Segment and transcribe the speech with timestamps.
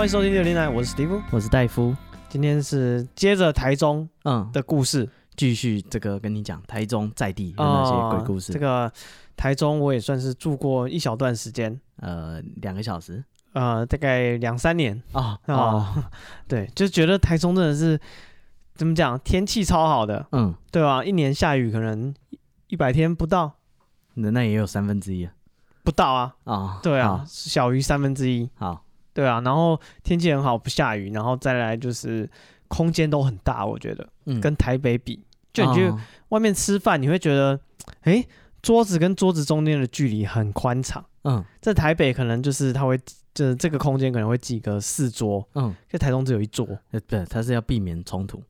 [0.00, 1.94] 欢迎收听六零来，我是史蒂夫，我是戴夫。
[2.30, 4.50] 今天是接着台中嗯。
[4.50, 5.06] 的故事，
[5.36, 8.50] 继、嗯、续这个跟你讲台中在地的那些鬼故事。
[8.50, 8.90] 哦、这个
[9.36, 15.02] 台中我也算是住过一小段时间，呃，两个小时，呃，大概两三年。
[15.12, 16.04] 啊啊、哦哦，
[16.48, 18.00] 对，就觉得台中真的是
[18.74, 21.04] 怎么讲，天气超好的，嗯，对吧？
[21.04, 22.14] 一年下雨可能
[22.68, 23.52] 一百天不到，
[24.14, 25.32] 那那也有三分之一啊，
[25.84, 26.36] 不到啊。
[26.44, 28.82] 啊、哦，对啊，小于三分之一，好。
[29.20, 32.26] 对啊，然后天气很好，不下雨，然后再来就是
[32.68, 35.92] 空间都很大，我觉得，嗯，跟台北比，就你去
[36.30, 37.60] 外面吃饭，你会觉得，
[38.62, 42.98] 桌子跟桌子中间的距离很宽敞，嗯，在台北可能就是它会，
[43.34, 48.42] 就是这个空间可能会几个四桌，嗯，在台中只有一桌，呃，对，它是要避免冲突，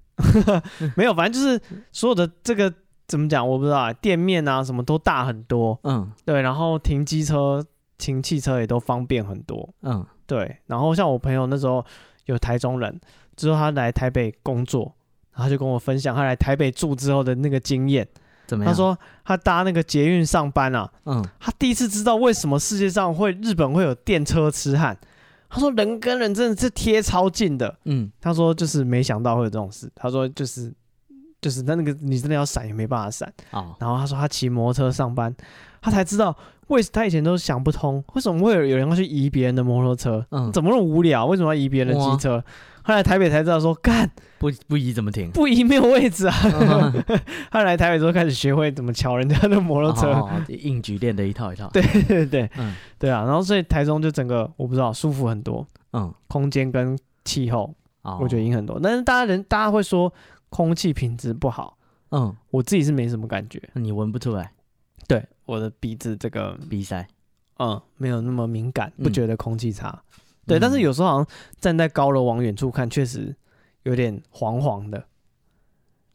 [0.96, 1.60] 没有，反正就是
[1.90, 2.72] 所有的这个
[3.08, 7.64] 怎么讲，我不知道啊，店面啊什么都大很多，嗯，对，然后停机车、
[7.98, 10.06] 停汽车也都方便很多，嗯。
[10.30, 11.84] 对，然后像我朋友那时候
[12.26, 13.00] 有台中人，
[13.34, 14.94] 之后他来台北工作，
[15.32, 18.06] 然后他就跟我分享他来台北住之后的那个经验。
[18.46, 18.72] 怎么样？
[18.72, 24.96] 他说他搭那个捷运上班啊，嗯，他第一次知道为什么世界上会日本会有电车痴汉。
[25.48, 29.90] 他说人跟人真的是贴超近的，嗯，他说就是没想到会有这种事。
[29.96, 30.72] 他说就是
[31.40, 33.28] 就是他那个你真的要闪也没办法闪。
[33.50, 35.34] 哦，然后他说他骑摩托车上班，
[35.80, 36.36] 他才知道。
[36.70, 40.24] 为他以前都想不通，为什么会有有人要去移别人的摩托车？
[40.30, 41.26] 嗯，怎么那么无聊？
[41.26, 42.42] 为什么要移别人的机车？
[42.82, 45.30] 后来台北才知道说，干不不移怎么停？
[45.32, 46.32] 不移没有位置啊！
[47.52, 51.68] 后来台北之后开始学会怎么乔人家的摩托车，哦、硬举练的一套一套。
[51.74, 53.22] 对对对，嗯，对啊。
[53.24, 57.72] 然后所以台中就整个我不知道舒服很多，嗯，空间跟气候，
[58.18, 58.80] 我觉得赢很多。
[58.82, 60.12] 但是大家人大家会说
[60.48, 61.76] 空气品质不好，
[62.12, 64.50] 嗯，我自己是没什么感觉，你闻不出来。
[65.10, 67.04] 对，我的鼻子这个鼻塞，
[67.58, 69.90] 嗯，没有那么敏感，不觉得空气差。
[69.90, 71.26] 嗯、对，但是有时候好像
[71.58, 73.34] 站在高楼往远处看，确实
[73.82, 75.04] 有点黄黄的。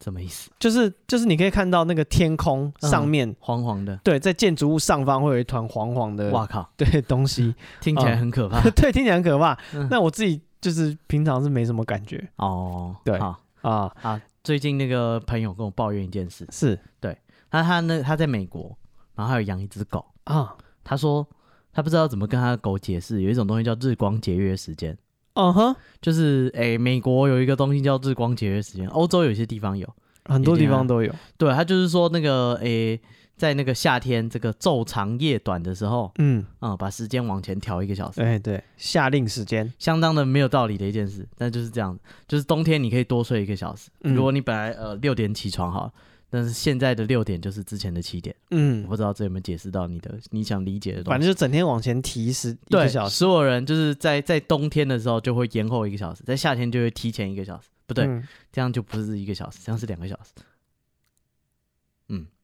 [0.01, 0.49] 什么意思？
[0.59, 3.97] 就是就是你可以看到那个天空上面、嗯、黄黄的。
[3.97, 6.29] 对，在建筑物上方会有一团黄黄的。
[6.31, 6.69] 哇靠！
[6.77, 8.61] 对，东西 听起来很可怕。
[8.61, 9.57] 嗯、 对，听起来很可怕。
[9.89, 12.25] 那、嗯、我自己就是平常是没什么感觉。
[12.37, 14.21] 哦，对啊啊啊！
[14.41, 17.17] 最近那个朋友跟我抱怨一件事，是对，
[17.49, 18.77] 他他那他在美国。
[19.15, 21.27] 然后还有养一只狗啊，他说
[21.73, 24.97] 他不知道怎么跟他的狗解释，有一种东西叫日光节约时间。
[25.33, 29.87] 嗯哼，就是诶，美国有一个东西叫日光节约时间，欧洲有些地方有，
[30.25, 31.13] 很多地方都有。
[31.37, 32.97] 对，他就是说那个诶，
[33.35, 38.21] 在那个夏天这个昼长夜短的时候，嗯啊，把时间往前调一个小时。
[38.21, 43.89] 哎，对，夏令时间，相当的没有道理的一件事，但就是这样，就是冬天你可以多睡一个小时。
[43.99, 45.91] 如果你本来呃六点起床哈。
[46.29, 51.09] 但是现在的六点就是之前的七点，嗯，我不知道这有没有解释到你的你想理解的东西。
[51.11, 60.31] 反正就整天往前提时一个小时，所有人就是在在冬天的时候就会延后一个小时，在夏天就会提前一个小时，不对，嗯、这样就不是一个小时，这样是两个小时。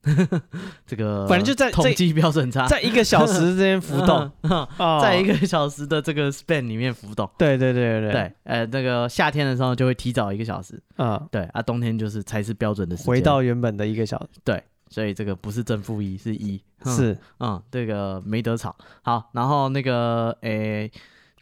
[0.03, 0.41] 嗯，
[0.87, 4.31] 这个反正就在统计标准差，在一个小时之间浮动，
[5.01, 7.29] 在一个小时的这个 span 里面浮动。
[7.37, 14.27] 对对对对对，呃，那个夏天的时候就会提早一个小时，嗯，对啊，冬天就是才是标准的时间，回到原本的一个小时。
[14.43, 18.75] 对，所以这个不是正负一，是一，是，嗯，这个没得吵。
[19.01, 20.91] 好，然后那个，诶，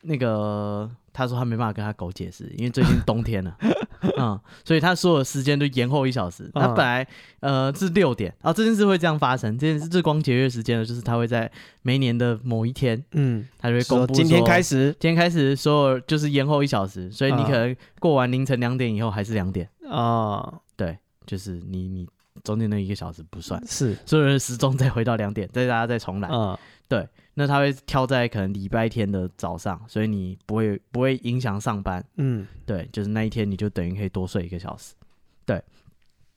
[0.01, 0.89] 那个。
[1.19, 3.57] 他说他没办法跟他狗解释，因为最近冬天了，
[4.17, 6.49] 嗯，所以他所有的时间都延后一小时。
[6.53, 7.05] 他本来
[7.41, 19.69] 呃是六点，啊，这件事会这样发生，这件事日光节约时间呢，就是他会在每年的某一天，嗯，他就会公布，今天开始，今天开始所有就是延后一小时，所以你可能过完凌晨两点以后还是两点。
[19.89, 22.07] 啊，对，就是你你
[22.45, 23.97] 中间那一个小时不算，是。
[24.05, 26.57] 所有人时钟再回到两点，再大家再重来，嗯，
[26.87, 27.05] 对。
[27.39, 32.03] 那他会挑在可能礼拜天的早上，所以你不会不会影响上班。
[32.17, 34.93] 嗯，对，就是那一天你就等于可以多睡一个小时。
[35.45, 35.63] 对，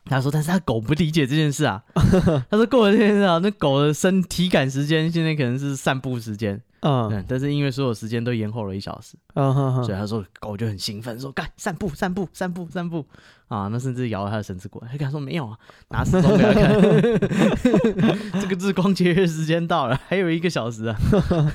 [0.04, 1.82] 他说，但是他狗不理解这件事啊。
[2.49, 6.62] 他说过了这件事啊，那狗的身体感时间现在可能是散步时间。
[6.82, 13.05] 嗯，嗯，但是因为所有时间都延后了一小时，嗯哼哼，所以他说狗就很兴奋，说干散步散步散步散步
[13.52, 15.58] 啊，那甚至摇了他的绳子过来，他跟他说没有啊，
[15.88, 16.81] 拿时钟给他看，
[18.40, 20.96] 这个日光节约时间到了，还有一个小时啊，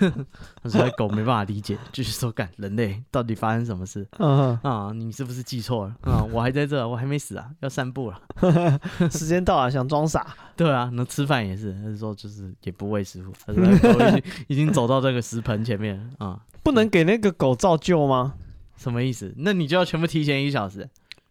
[0.63, 4.07] 他说狗没办法理解，继续说干人类到底发生什么事？
[4.17, 6.23] 啊，你是不是记错了啊？
[6.31, 8.19] 我还在这，我还没死啊，要散步了，
[9.11, 15.21] 时间到了，想装傻，对啊，那吃饭也是，他是说就是也不喂食物，他说狗已经已经走到这个。
[15.27, 18.35] 食盆前面啊，不能给那个狗照旧吗？
[18.77, 19.33] 什么意思？
[19.39, 20.87] 那你就要全部提前一小时，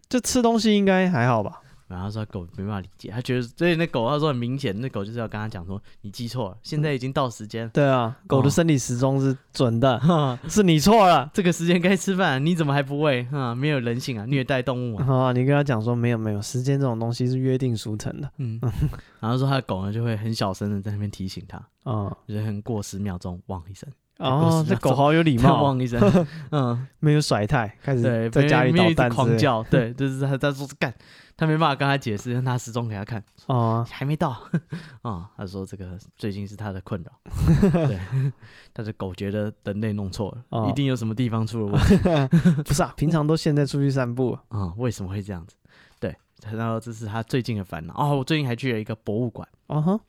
[0.08, 1.60] 这吃东西应该还好吧？
[1.88, 7.68] 然后说狗没办法理解，他觉得所以那狗他说很明显，那狗就是要跟他讲说你记错了，现在已经到时间。
[7.68, 13.24] 对啊，狗的生理时钟是准的，哦、 是你错了， 这个时间该吃饭，你怎么还不喂？
[13.30, 15.28] 啊，没有人性啊，虐待动物啊！
[15.28, 18.28] 啊，你跟他讲说没有没有，时间这种东西是约定俗成的。
[18.38, 18.60] 嗯，
[19.20, 23.88] 然后说他的狗呢就会很小声的在那边提醒他，啊、嗯，就是很过十秒钟汪一声。
[24.18, 26.00] 哦，这狗好有礼貌，汪一声，
[26.50, 30.94] 嗯，没有甩态，开始在家里捣蛋狂叫， 对，就是他在说干。
[31.38, 33.22] 他没办法跟他解释，让他时钟给他看。
[33.44, 34.30] 哦，还没到。
[34.30, 34.40] 啊、
[35.04, 37.12] 哦，他说这个最近是他的困扰。
[37.86, 38.00] 对，
[38.72, 42.62] 但是狗觉得人类弄错了，哦、一定有什么地方出了问题。
[42.62, 44.30] 不是啊，平常都现在出去散步。
[44.30, 45.56] 啊、哦，为什么会这样子？
[46.00, 46.16] 对，
[46.50, 47.92] 然后这是他最近的烦恼。
[47.94, 49.46] 哦，我最近还去了一个博物馆。
[49.66, 50.00] 哦哼。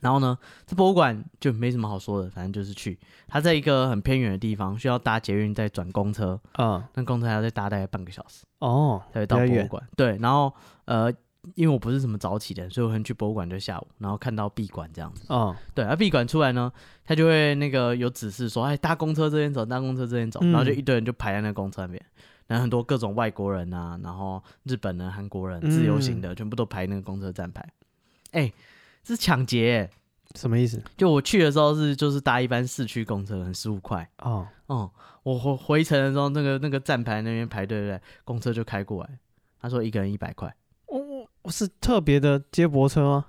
[0.00, 0.36] 然后呢，
[0.66, 2.98] 这博物馆就没什么好说的，反正就是去。
[3.28, 6.40] 它在一个很偏远的地方，需要搭捷运再转公车。
[6.58, 8.44] 嗯，那公车还要再搭大概半个小时。
[8.58, 9.86] 哦，才会到博物馆。
[9.96, 10.52] 对，然后
[10.86, 11.12] 呃，
[11.54, 15.24] 因为我不是什么早起的，所以我可能去博物馆就下午，然后看到闭馆这样子。
[15.28, 16.72] 哦，对，而闭馆出来呢，
[17.04, 22.02] 他就会那个有指示说，哎，搭公车这边走，搭公车这边走，嗯、然后就一堆人就排在那个公车那边，
[22.46, 27.64] 然后很多各种外国人啊，然后日本人、韩国人、自由行的，嗯、全部都排那个公车站牌。
[28.32, 28.50] 哎。
[29.10, 29.90] 是抢劫，
[30.36, 30.80] 什么意思？
[30.96, 34.46] 就我去的时候是就是搭一班市区公车，很十五块哦。
[34.66, 34.88] 哦，
[35.24, 38.00] 我回回程的时候，那个那个站牌那边排队，对？
[38.24, 39.10] 公车就开过来，
[39.60, 40.54] 他说一个人一百块。
[40.86, 40.96] 哦，
[41.50, 43.26] 是特别的接驳车吗？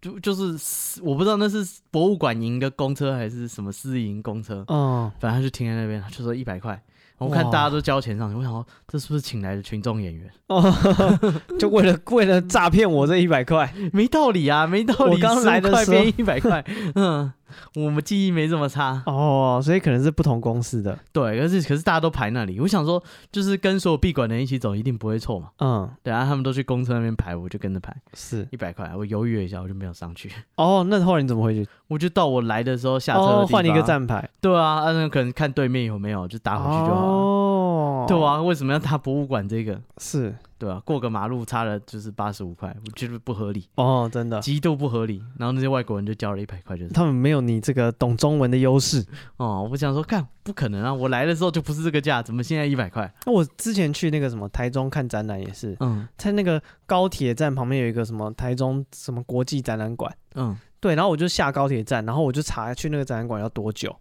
[0.00, 4.64] 就就是我不知道那是博物馆营的公车还是什么私营公车。
[4.68, 6.80] 哦，反正他就停在那边，他就说一百块。
[7.18, 10.30] 我看大家都交钱上去，我想说这是不是请来的群众演员？
[10.48, 10.62] 哦，
[11.58, 15.12] 就为了为了诈骗我这一百块，没道理啊，没道理。
[15.12, 16.64] 我刚来的时候一百块，
[16.94, 17.32] 嗯，
[17.76, 20.98] 我们记忆没这么差哦，所以可能是不同公司的。
[21.12, 25.48] 对，可是可是大家都排那里，我想说就是跟所有闭馆的人一起走，一定不会错嘛。
[25.58, 28.92] 嗯，对啊，他们都去公车那边排，我就跟着排，是一百块。
[28.96, 30.30] 我犹豫了一下，我就没有上去。
[30.56, 31.68] 哦，那后来你怎么回去？
[31.88, 34.28] 我就到我来的时候下车的地方，换一个站牌。
[34.40, 37.06] 对啊，那可能看对面有没有，就打回去就好。
[37.06, 37.65] 哦，
[38.08, 39.80] 对啊，为什么要搭博物馆这个？
[39.98, 40.34] 是。
[40.58, 45.22] 对啊，过个马路差了就是八十五块，我觉得不合理哦，真的极度不合理。
[45.38, 49.04] 然后那些外国人就交了一百块，就是他们没有你这个懂中文的优势
[49.36, 49.68] 哦。
[49.70, 53.12] 我想说，看不可能啊，我来的时候就不是这个价，怎么现在一百块？
[53.26, 63.94] 那我之前去那个什么台中看展览也是，嗯，在那个高铁站旁边有一个什么台中什么国际展览馆，嗯，对，然后我就下高铁站，然后我就查去那个展览馆要多久，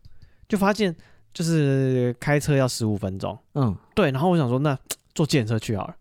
[0.48, 0.95] 就发现
[1.35, 4.75] 就是开车要十五分钟，嗯，对，然后我想说，那
[5.13, 5.95] 坐计程车去好了。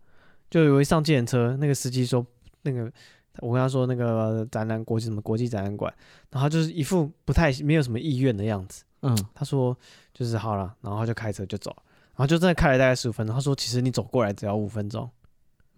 [0.49, 2.25] 就以为上计程车，那个司机说，
[2.61, 2.89] 那个
[3.39, 5.93] 我跟他说那个展览国际什么国际展览馆，
[6.31, 8.85] 然后他就是一副不太没有什么意愿的样子。
[9.01, 9.77] 嗯，他说
[10.13, 13.35] 就是好了，然后他就开车就走，然后就真的开了大概十五分钟。
[13.35, 15.09] 他说其实你走过来只要五分钟。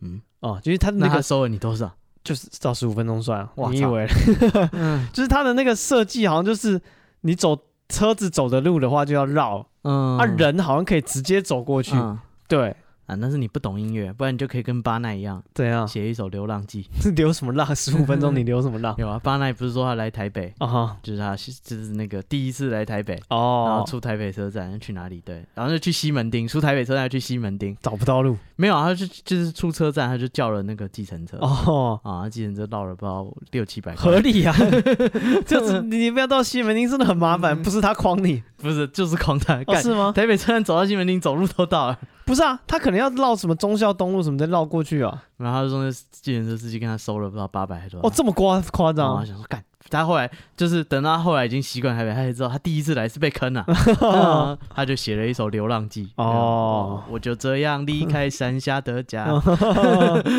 [0.01, 1.91] 嗯，哦，就是他那个收了你多少？
[2.23, 3.47] 就是照十五分钟算。
[3.55, 4.07] 哇，你以为？
[4.73, 6.79] 嗯，就是他的那个设计好像就是
[7.21, 7.57] 你走
[7.89, 11.95] 车子走的路的话就要绕，嗯，啊人好像可以直接走过去。
[11.95, 12.17] 嗯、
[12.47, 12.75] 对。
[13.07, 16.85] 啊，那是你不懂音乐，不然你就可以跟巴奈一样，怎样写一首《流浪记》？
[17.01, 17.75] 是流什么浪？
[17.75, 18.93] 十五分钟你 流什么浪？
[18.97, 20.89] 有啊，巴奈不是说他来台北啊，uh.
[21.01, 23.69] 就是他就是那个第一次来台北哦，oh.
[23.69, 25.21] 然后出台北车站要去哪里？
[25.25, 32.13] 对，然后就去西门町，出台北车站要去西门町，找不到路，没有啊，他就就是出车站他就叫了那个计程车哦，oh.
[32.13, 34.53] 啊，计程车绕了不知道六七百，合理啊，
[35.47, 40.11] 就是你不要到西门町真的很麻烦，不是他诓你，不是就是诓他，哦，是吗？
[40.13, 41.97] 台北车站走到西门町走路都到了。
[42.27, 45.23] 不是啊，他可能要绕什么忠孝东路什么再绕过去啊。
[45.37, 48.05] 然后他就说那计程车司机跟他收了不知道八百还多少。
[48.05, 49.15] 哦，这么夸夸张？
[49.15, 49.63] 我想说干。
[49.89, 53.61] 他后来就是等到他后来已经习惯台北，他才知道他第一次来是被坑了，
[54.01, 59.25] 啊， 他就写了一首《流浪记》哦，我就这样离开山下的家。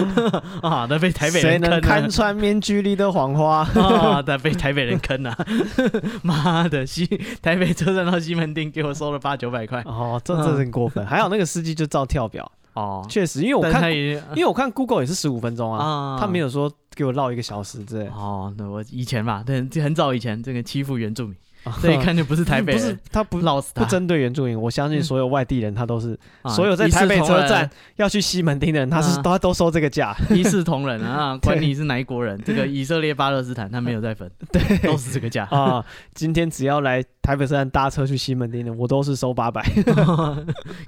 [0.63, 1.77] 啊，他被台北人坑了。
[1.77, 3.67] 谁能看穿面具里的谎话？
[3.75, 4.23] 啊？
[4.23, 5.37] 他被台北人坑了，
[6.23, 7.07] 妈的西
[7.43, 9.83] 台北车站到西门町给我收了八九百块。
[9.87, 11.05] 哦，这这很过分。
[11.07, 16.73] 还好那个司机就照跳表哦，确实，因为我看因为我看 Google 也是十五分钟啊，他没有说。
[16.99, 21.37] 给我绕一个小时之类哦，那我以前嘛，对，很早以前，这个欺负原住民。
[21.83, 26.19] 这一看就不是台北人，不是他不老不针对原住民，我相信所有外地人他都是，
[26.55, 35.45] 所有在台北车站要去西门町的人，他是他都收这个价， 一视同仁啊， 管你是哪一国人，这个以色列、巴勒斯坦他没有在分，对，都是这个价。
[35.51, 35.85] 啊。
[36.15, 39.63] 今天只要来台北车站搭车去西门町的，我都是收八百，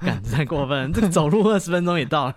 [0.01, 2.35] 干太过分，这个走路二十分钟也到了，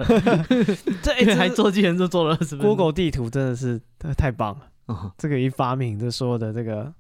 [1.01, 2.69] 这还坐计程车坐了二十分钟。
[2.69, 3.79] Google 地图真的是
[4.17, 6.91] 太棒了，这个一发明，这所有的这个。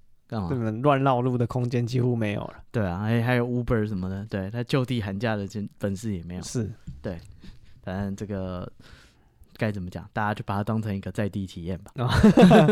[0.49, 2.55] 这个乱绕路的空间几乎没有了。
[2.71, 5.47] 对啊，还还有 Uber 什么的，对，他就地喊价的
[5.77, 6.41] 本事也没有。
[6.41, 6.71] 是，
[7.01, 7.19] 对，
[7.83, 8.71] 反正这个
[9.57, 10.03] 该怎么讲？
[10.11, 11.91] 大家就把它当成一个在地体验吧。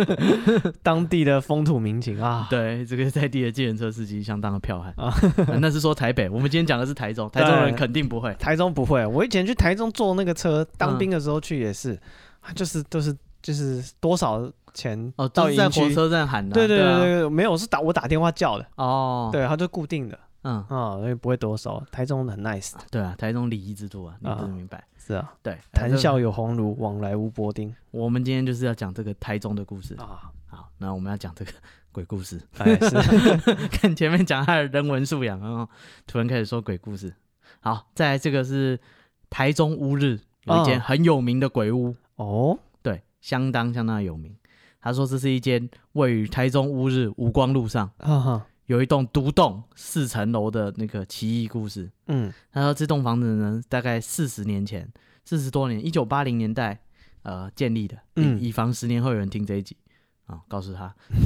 [0.82, 5.14] 当地的风土民情啊，对，这个在地的计程车司机相当的彪悍啊。
[5.60, 8.34] 那是说台北，我们今天讲的是台中，台中人肯定不会。
[8.36, 12.00] 台中不会，我以前去台中坐那个车，当兵的时候去也是，
[12.56, 16.54] 就是都是就是多少钱哦，都是在火车站喊的。
[16.54, 19.30] 对对对对，没有，是打我打电话叫的哦。
[19.32, 20.18] 对，他就固定的。
[20.44, 22.74] 嗯啊，所以不会多收，台中很 nice。
[22.90, 24.84] 对啊，台中礼仪之都啊，你不是明白？
[24.98, 27.72] 是啊，对，谈笑有鸿儒，往来无薄丁。
[27.92, 30.32] 我们今天就是要讲这个台中的故事啊。
[30.48, 31.52] 好，那我们要讲这个
[31.94, 32.42] 鬼故事。
[32.58, 32.90] 哎，是。
[33.70, 35.70] 看前面讲他的人文素养，然后
[36.08, 37.14] 突然开始说鬼故事。
[37.60, 38.80] 好，再来这个是
[39.30, 44.36] 台中乌日有一间很有名的鬼屋哦，对，相当相当有名。
[44.82, 47.90] 他说这是一间位于台中乌日五光路上。
[48.68, 51.92] 有一栋独栋四层楼的那个奇异故事。
[52.08, 54.90] 嗯，他说这栋房子呢，大概四十年前，
[55.26, 56.80] 四十多年，一九八零年代，
[57.24, 57.98] 呃，建立的。
[58.16, 59.76] 嗯，以防十年后有人听这一集
[60.26, 60.96] 啊，告诉他，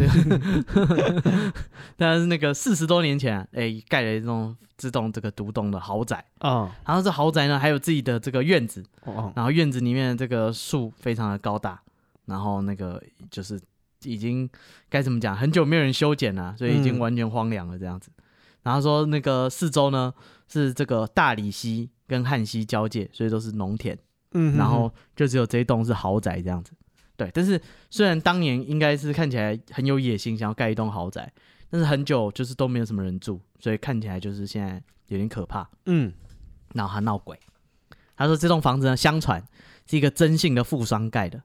[1.96, 6.76] 但是那个四十多年前，哎、欸，盖了一栋自动这个独栋的豪宅啊。
[6.84, 8.84] 然后这豪宅呢，还有自己的这个院子。
[9.04, 9.32] 哦。
[9.36, 11.80] 然后院子里面的这个树非常的高大，
[12.26, 13.60] 然后那个就是。
[14.04, 14.48] 已经
[14.88, 15.36] 该怎么讲？
[15.36, 18.12] 很久没有人修剪了，所以已经完全荒凉了这样子。
[18.18, 18.24] 嗯、
[18.62, 20.14] 然后说那个四周呢
[20.48, 23.98] 是这个大理溪跟汉溪交界，所以都是农田。
[24.34, 26.72] 嗯然后就只有这一栋是豪宅这样子。
[27.18, 31.34] 对，但是虽然当年应该是看起来很有野心，想要盖一栋豪宅，
[31.72, 35.68] 但是很久就是都没有什么人住，所以看起来就是现在有点可怕。
[35.88, 36.14] 嗯，
[36.76, 37.40] 然后他闹鬼。
[38.16, 39.44] 他说这栋房子呢，相传
[39.90, 41.42] 是一个真姓的富商盖的。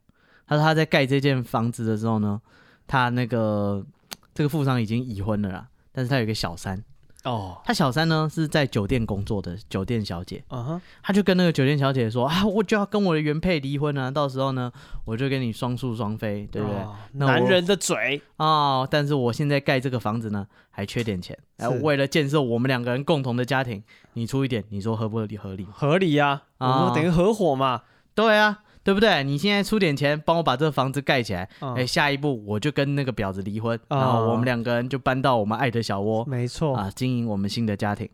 [0.50, 2.40] 他说他在盖这间房子的时候呢，
[2.88, 3.86] 他那个
[4.34, 6.82] 这个富商已经已婚了啦，但是他有一个小三
[7.22, 14.72] 哦，他小三呢是在酒店工作的酒店小姐，嗯哼，他就跟那个酒店小姐说啊，我就要跟我的原配离婚啊，到时候呢
[15.04, 16.78] 我就跟你双宿双飞，对不对？
[16.78, 18.46] 哦、男人的嘴啊、
[18.80, 23.80] 哦，但是我现在盖这个房子呢还缺点钱，哎为了建设我们两个人共同的家庭，
[24.14, 25.36] 你出一点，你说合不合理？
[25.36, 25.64] 合理？
[25.70, 27.82] 合理呀、啊，我们等于合伙嘛，
[28.16, 28.64] 对啊。
[28.82, 29.22] 对不对？
[29.22, 38.08] 你现在出点钱帮我把这个房子盖起来，哎，下一步我就跟那个婊子离婚，然后我们两个人就搬到我们爱的小窝，没错啊，经营我们新的家庭。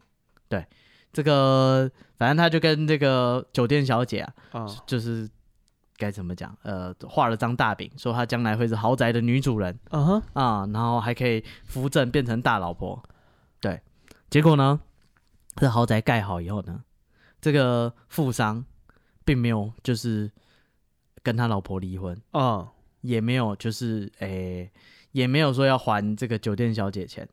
[0.49, 0.67] 对，
[1.13, 4.21] 这个反正他就跟这个酒店小姐
[4.51, 5.31] 啊，就是
[5.97, 6.53] 该怎么讲？
[6.63, 13.01] 呃，画了张大饼，说他将来会是豪宅的女主人，嗯哼啊，然后还可以扶正变成大老婆。
[13.61, 13.81] 对，
[14.29, 14.81] 结果呢，
[15.55, 16.83] 这豪宅盖好以后呢，
[17.41, 18.65] 这个富商
[19.25, 20.29] 并没有就是。
[21.26, 22.14] 跟他老婆离婚。
[22.30, 22.68] 啊，哦、
[23.00, 24.73] 也没有，就是诶、欸，
[25.11, 27.28] 也没有说要还这个酒店小姐钱。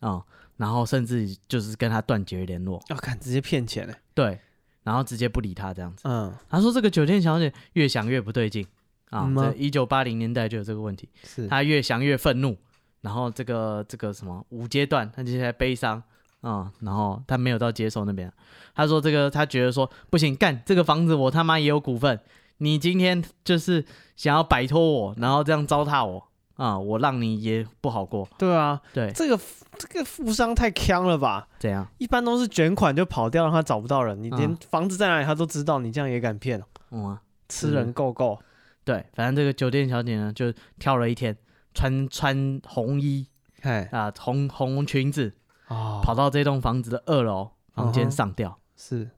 [0.00, 0.24] 啊、哦，
[0.56, 4.40] 然后甚至就是跟他断绝联络，要看、哦、直接骗钱嘞，对，
[4.84, 8.66] 然后直接不理他这样子，嗯，他说这个酒店小姐越想越不对劲。
[9.10, 11.46] 啊，在一九八零年代就有这个问题，是。
[11.46, 12.56] 他越想越愤怒，
[13.02, 16.02] 然后这个这个什么五阶段，他就在悲伤。
[16.42, 18.32] 啊，然后他没有到接受那边，
[18.72, 22.20] 他说这个他觉得说不行，干这个房子我他妈也有股份。
[22.58, 23.84] 你今天就是
[24.16, 26.78] 想要摆脱我，然后这样糟蹋我啊！
[26.78, 28.26] 我让你也不好过。
[28.38, 29.38] 对啊，对，这个
[29.78, 31.48] 这个富商太锵了吧？
[31.58, 31.86] 怎样？
[31.98, 34.22] 一般都是卷款就跑掉，让他找不到人。
[34.22, 36.62] 你连房子在哪里他都知道，你这样也敢骗？
[36.90, 38.38] 嗯，吃人够够。
[38.84, 41.36] 对，反正这个酒店小姐呢，就跳了一天，
[41.74, 43.26] 穿穿红衣，
[43.60, 45.34] 哎啊，红红裙子，
[45.68, 48.58] 哦，跑到这栋房子的二楼房间上吊。
[48.76, 49.10] 是。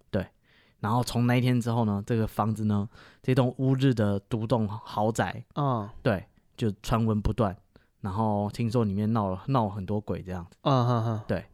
[0.80, 2.88] 然后从那一天之后呢，这个房子呢，
[3.22, 6.24] 这栋乌日的独栋豪宅，嗯，对，
[6.56, 7.56] 就传闻不断。
[8.00, 11.44] 然后听说里面闹了闹了很多鬼这样子，嗯哼哼，对。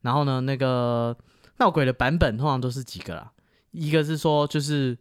[0.00, 1.14] 然后呢，那个
[1.58, 3.30] 闹鬼的版本通常都是几个啦，
[3.72, 4.96] 一个是说就是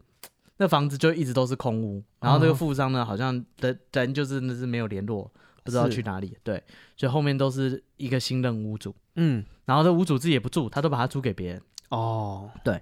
[0.58, 5.32] 那房子就一直都是空屋，然后这个富商呢，好像的人就是那是没有联络，
[5.64, 6.62] 不知道去哪里，对，
[6.98, 12.82] 所以后面都是一个新任屋主，嗯，然后这屋主自己也不住，他都把它租给别人，哦，对。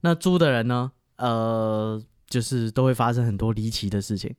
[0.00, 0.92] 那租的人呢？
[1.16, 4.34] 呃，就是都会发生很多离奇的事情。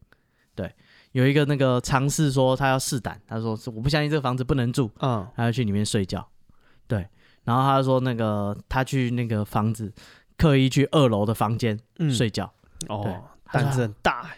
[0.56, 0.74] 对，
[1.12, 6.28] 有一个那个尝试说他要试胆，他说我不相信这个房子不能住，嗯，他要去里面睡觉。
[6.88, 7.08] 对，
[7.44, 9.92] 然后他说那个他去那个房子，
[10.38, 11.80] 刻意去二楼的房间
[12.12, 12.52] 睡觉。
[12.88, 14.30] 哦，胆子很大，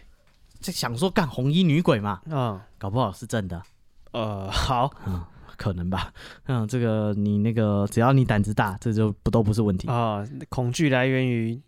[0.60, 3.62] 这想说干红衣女鬼嘛，嗯，搞不好是真的。
[4.12, 4.90] 呃，好。
[5.06, 5.24] 嗯
[5.60, 6.10] 可能吧，
[6.48, 9.86] 嗯，这个你那个只要你胆子大，这就不都不是问题。
[9.88, 10.28] 啊、哦。
[10.48, 11.60] 恐惧来源于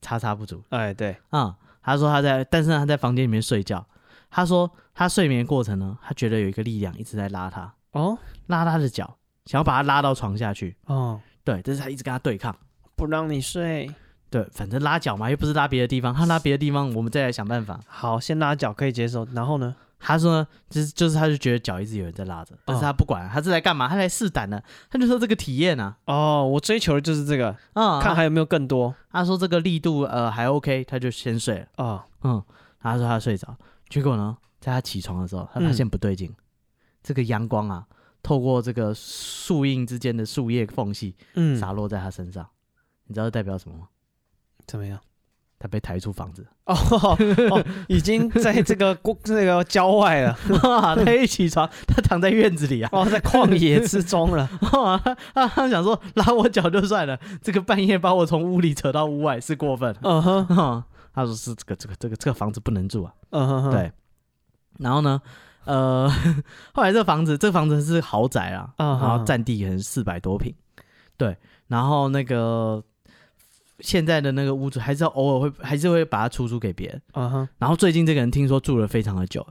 [0.00, 3.84] 叉叉不足，哎，对，嗯，他说他在，但是他在房间里面睡觉。
[4.30, 12.56] 他说他睡眠过程呢，他觉得有一个力量一直在拉他，哦，拉他的脚，想要把他拉到床下去，哦，对，但是他一直跟他对抗，
[12.96, 13.88] 不让你睡，
[14.30, 17.78] 对，反正拉脚嘛，又不是拉别的地方，他拉别的地方，我们再来想办法。
[17.86, 19.76] 好，先拉脚可以接受，然后呢？
[20.06, 23.88] 他说呢，就是就是，他就觉得脚一直有人在拉着，但是他不管，他是来干嘛？
[23.88, 25.96] 他来试胆的，他就说这个体验啊。
[26.04, 28.94] 哦，我追求的就是这个，啊、嗯，看还有没有更多。
[29.10, 31.66] 他说这个力度呃还 OK，他就先睡了。
[31.78, 32.44] 哦、嗯，嗯，
[32.80, 33.56] 他说他睡着，
[33.88, 36.36] 结果呢，在他起床的时候，他发现不对劲，嗯、
[37.02, 37.86] 这个阳光啊，
[38.22, 42.46] 透过这个树荫之间的树叶缝隙，嗯，洒落在他身上。
[43.06, 43.88] 你知道代表什么吗？
[44.66, 45.00] 怎么样？
[45.64, 46.76] 他被抬出房子哦，
[47.50, 50.38] 哦，已经在这个这个郊外了。
[51.02, 54.46] 他一起床，他躺在院子里啊，哦，在旷野之中了。
[55.34, 59.96] 他他想说拉我脚就算了，这个半夜把我从屋里扯到屋外是过分。
[60.02, 63.14] 嗯哼，他说是这个这个这个这个房子不能住啊。
[63.30, 63.90] 嗯哼，对。
[64.78, 65.18] 然后呢，
[65.64, 66.12] 呃，
[66.74, 70.54] 后来这个房子这个房子是豪宅啊，然后占地可能四百多平。
[71.16, 71.34] 对，
[71.68, 72.84] 然后那个。
[73.80, 77.48] 现在的那个屋主还是要偶尔会还是会把它出租给别人，嗯哼。
[77.58, 79.46] 然后最近这个人听说住了非常的久，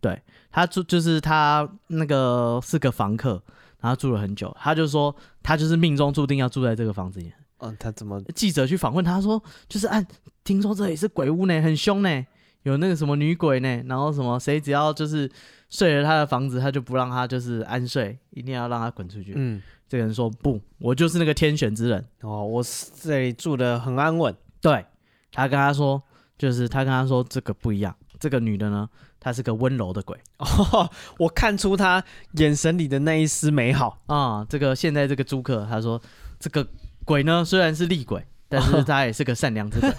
[0.00, 3.42] 对，他住就是他那个是个房客，
[3.80, 7.32] 然后住了很久，他就说他就是命中注定要住在这个房子里。
[7.58, 8.20] 嗯，他怎么？
[8.34, 10.06] 记者去访问他说，就是按
[10.44, 12.26] 听说这里是鬼屋呢，很凶呢，
[12.62, 15.30] 有那个什么女鬼呢，然后什么谁只要就是
[15.70, 19.32] 睡了他的房子，他就不让他就是安睡，一定要让他滚出去。
[19.34, 19.62] 嗯。
[19.88, 22.62] 这个人说不，我就是那个天选之人哦，我
[23.00, 24.34] 这里住的很安稳。
[24.60, 24.84] 对，
[25.32, 26.02] 他跟他说，
[26.36, 28.88] 就是他跟他说这个不一样，这个女的呢，
[29.20, 32.02] 她是个温柔的鬼哦， 我看出她
[32.32, 34.44] 眼神里的那一丝美好啊。
[34.48, 36.00] 这个现在这个租客他说，
[36.40, 36.66] 这个
[37.04, 38.26] 鬼呢虽然是厉鬼。
[38.58, 39.94] 但是他也是个善良之人。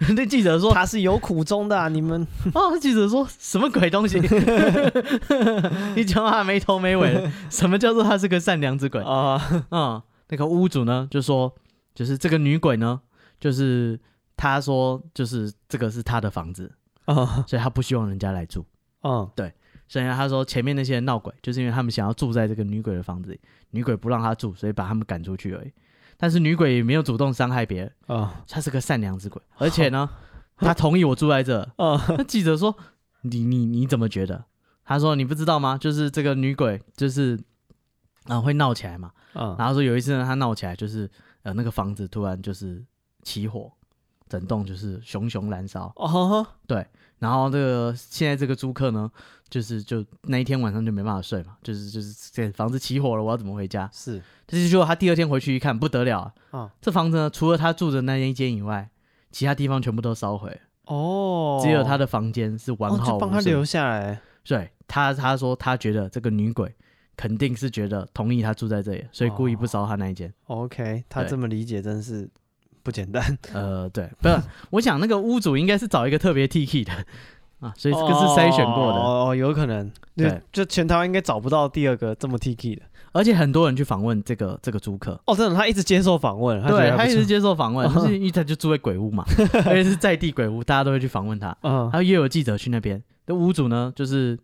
[0.16, 2.78] 那记者说他是有苦衷的，啊，你们哦。
[2.78, 4.18] 记者说什么鬼东西？
[5.94, 7.30] 你讲话没头没尾。
[7.50, 9.40] 什么叫做他是个善良之鬼啊？
[9.70, 11.54] 嗯，那个屋主呢就说，
[11.94, 13.00] 就是这个女鬼呢，
[13.38, 14.00] 就是
[14.36, 16.72] 他说就是这个是他的房子
[17.04, 18.64] 啊， 所以他不希望人家来住。
[19.02, 19.52] 嗯，对。
[19.88, 23.38] 所以他说前面那些人闹鬼，就是因为他们想要住在这个女鬼的房子里，
[23.72, 25.70] 女鬼不让他住，所以把他们赶出去而已。
[26.22, 30.08] 但是女鬼也没有主动伤害别人啊，她是个善良之鬼，而且呢，
[30.56, 31.68] 她同意我住在这。
[31.76, 32.76] 那记者说
[33.22, 34.44] ：“你你你怎么觉得？”
[34.86, 35.76] 他说：“你不知道吗？
[35.76, 37.36] 就是这个女鬼，就是
[38.26, 39.10] 啊会闹起来嘛。
[39.32, 41.10] 然后说有一次呢，她闹起来，就是
[41.42, 42.80] 呃那个房子突然就是
[43.24, 43.72] 起火，
[44.32, 45.92] 整栋就是熊熊燃烧。
[45.96, 46.86] 哦，对。
[47.18, 49.10] 然后这个现在这个租客呢，
[49.48, 53.88] 就是就那一天晚上就没办法睡嘛，就是就是这房子起火了，我要怎么回家？
[53.92, 56.34] 是。”就是说，他第二天回去一看，不得了啊！
[56.50, 58.90] 哦、这房子呢，除了他住的那一间以外，
[59.30, 63.18] 其他地方全部都烧毁哦，只有他的房间是完好无损。
[63.20, 64.20] 帮、哦、他留下来。
[64.44, 66.74] 对，他他说他觉得这个女鬼
[67.16, 70.28] 肯定是觉得同意他住在这里，所以故意不烧他那一间。
[70.46, 72.28] 哦、OK，他这么理解真是
[72.82, 73.22] 不简单。
[73.52, 74.38] 呃，对，不是，
[74.70, 76.92] 我想那个屋主应该是找一个特别 T K 的
[77.60, 79.90] 啊，所以这个是筛选过的哦，哦，有可能。
[80.16, 82.82] 对，就全台湾应该找不到第二个这么 T K 的。
[83.14, 89.22] 而且很多人去访问这个这个租客哦，真的，他一直接受访问，对，他一直接受访问， 就是因为他就住在鬼屋嘛，
[89.66, 91.54] 而且是在地鬼屋，大家都会去访问他。
[91.62, 94.38] 嗯，他也有记者去那边，那屋主呢，就是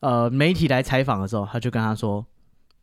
[0.00, 2.22] 呃媒体来采访的时候，他就跟他说，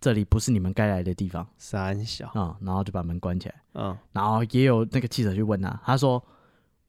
[0.02, 3.56] 这里不是你们该来的地方，三小啊，然后就把门关起来。
[3.76, 6.22] 嗯，然后也有那个记者去问他，他说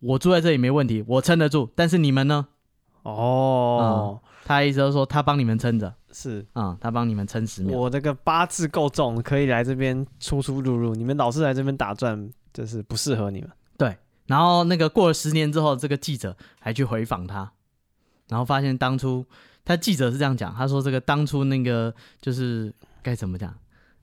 [0.00, 2.48] 我住在这里没问题，我撑得住，但是你们呢？
[3.02, 5.94] 哦，他意思就是说他帮你们撑着。
[6.14, 7.78] 是啊、嗯，他帮你们撑十秒。
[7.78, 10.94] 我这个八字够重，可以来这边出出入入。
[10.94, 13.50] 你们老是来这边打转，就是不适合你们。
[13.76, 13.96] 对，
[14.26, 17.50] 然后那个过了十年之后，这个记者还去回访他，
[18.28, 19.24] 然后发现当初
[19.64, 23.54] 他记者是这样讲，他说这个当初那个就是该怎么讲，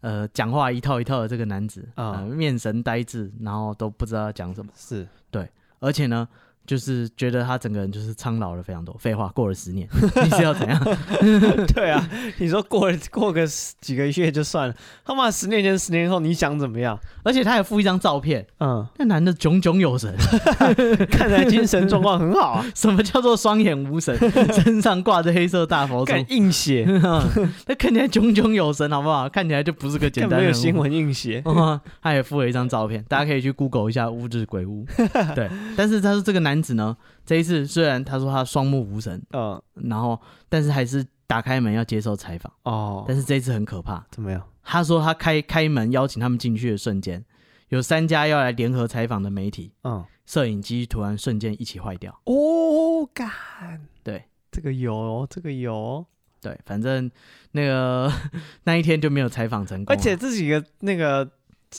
[0.02, 4.72] 呃，讲话一套一套的这个男子啊，面神呆滞，然后都不知道讲什么。
[4.76, 6.28] 是对，而且呢。
[6.70, 8.96] 就是觉得他整个人就是苍老了非常多。
[9.00, 9.90] 废话，过了十年，
[10.24, 10.80] 你是要怎样？
[11.74, 13.44] 对啊，你说过了过个
[13.82, 17.00] 几个月就算了，他妈十年前、十年后你想怎么样？
[17.24, 20.16] 而且他还附一张照片，嗯，那男的炯炯有神，
[21.10, 22.66] 看起来精神状况很好啊。
[22.76, 24.16] 什么叫做双眼无神？
[24.64, 26.86] 身上挂着黑色大佛珠，硬血，
[27.66, 29.28] 那看起来炯炯有神，好不好？
[29.28, 30.38] 看起来就不是个简单的。
[30.38, 31.44] 没有新闻硬血，
[32.00, 34.86] 他也附了一张照片，大家可以去 Google 一下乌日鬼屋。
[35.34, 36.59] 对，但是他说这个男。
[36.60, 36.96] 因此呢，
[37.26, 40.20] 这一次虽然他说他双目无神，嗯，然后
[40.50, 43.06] 但是还是打开门要接受采访哦。
[43.08, 44.46] 但是这一次很可怕，怎么样？
[44.62, 47.24] 他说他开开门邀请他们进去的瞬间，
[47.70, 52.20] 有三家要来联合采访的媒体，嗯，摄影机突然瞬间一起坏掉。
[52.26, 56.06] 哦，干，对，这个有，这个有，
[56.42, 57.10] 对，反正
[57.54, 58.12] 那个
[58.66, 59.96] 那一天就没有采访成功。
[59.96, 61.32] 而且这几个那个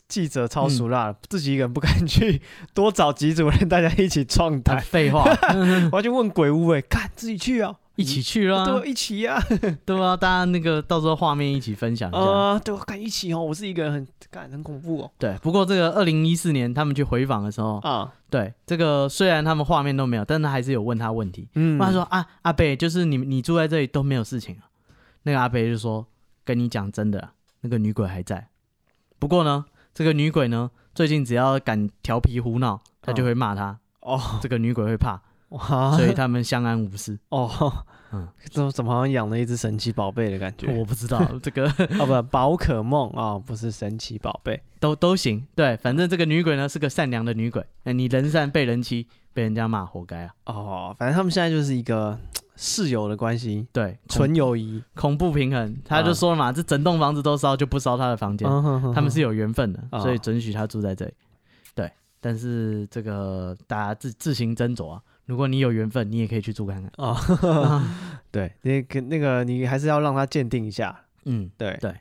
[0.09, 2.41] 记者超熟辣，自己一个人不敢去，
[2.75, 4.79] 多找几组人，大家一起创台。
[4.91, 5.25] 废话，
[5.91, 9.43] 我要去问鬼屋，哎，看自己去啊，一起去啊，对，一起啊，
[9.85, 12.21] 对啊，大家那个到时候画面一起分享一下。
[12.21, 15.11] 啊，对，我敢一起哦，我是一个人很，敢很恐怖哦。
[15.19, 21.49] 对，不过这个二零一四年他们去回访的时候啊，对，这个虽然他们画面都没有，但他还是有问他问题。
[21.55, 24.71] 嗯，他说啊，阿北，就是你你住在这里都没有事情啊？
[25.25, 26.07] 那个阿北就说，
[26.45, 27.31] 跟你讲真的，
[27.63, 28.47] 那个女鬼还在。
[29.19, 29.65] 不过呢。
[30.01, 33.79] 这个女鬼呢，最近只要敢调皮胡闹，他就会骂她。
[34.01, 37.19] 哦，这个女鬼会怕，哇，所以他们相安无事。
[37.29, 40.75] 哦，嗯，怎怎么好像养了一只神奇宝贝的感觉？
[40.75, 41.67] 我不知道 这个
[41.99, 45.47] 哦，不，宝可梦啊，不是神奇宝贝，都都行。
[45.55, 47.63] 对，反正这个女鬼呢是个善良的女鬼。
[47.85, 50.33] 哎，你人善被人欺，被人家骂，活该啊。
[50.47, 52.19] 哦，反正他们现在就是一个。
[52.63, 55.75] 室友的关系，对，纯友谊，恐怖平衡。
[55.83, 58.47] 他就说了嘛，这整栋房子都烧，就不烧他的房间。
[58.95, 61.13] 他们是有缘分的，所以准许他住在这里。
[61.75, 65.01] 对，但是这个大家自自行斟酌啊。
[65.25, 66.93] 如果你有缘分，你也可以去住看看。
[66.99, 67.17] 哦，
[68.31, 70.95] 对，那个那个，你还是要让他鉴定一下。
[71.25, 71.95] 嗯，对对。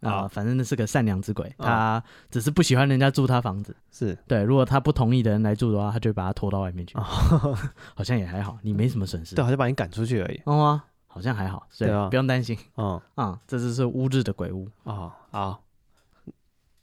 [0.00, 3.74] 啊，反正那是个善良之鬼，他只是不喜欢人家住他房子。
[3.90, 6.96] 是对，如果他不同意的人来住的话，他就把他拖到外面去。
[7.00, 9.34] 好像也还好，你没什么损失。
[9.34, 10.40] 对，好像把你赶出去而已。
[10.44, 12.56] 哦，好像还好，对啊，不用担心。
[12.76, 15.12] 嗯啊，这就是乌日的鬼屋啊。
[15.30, 15.62] 好，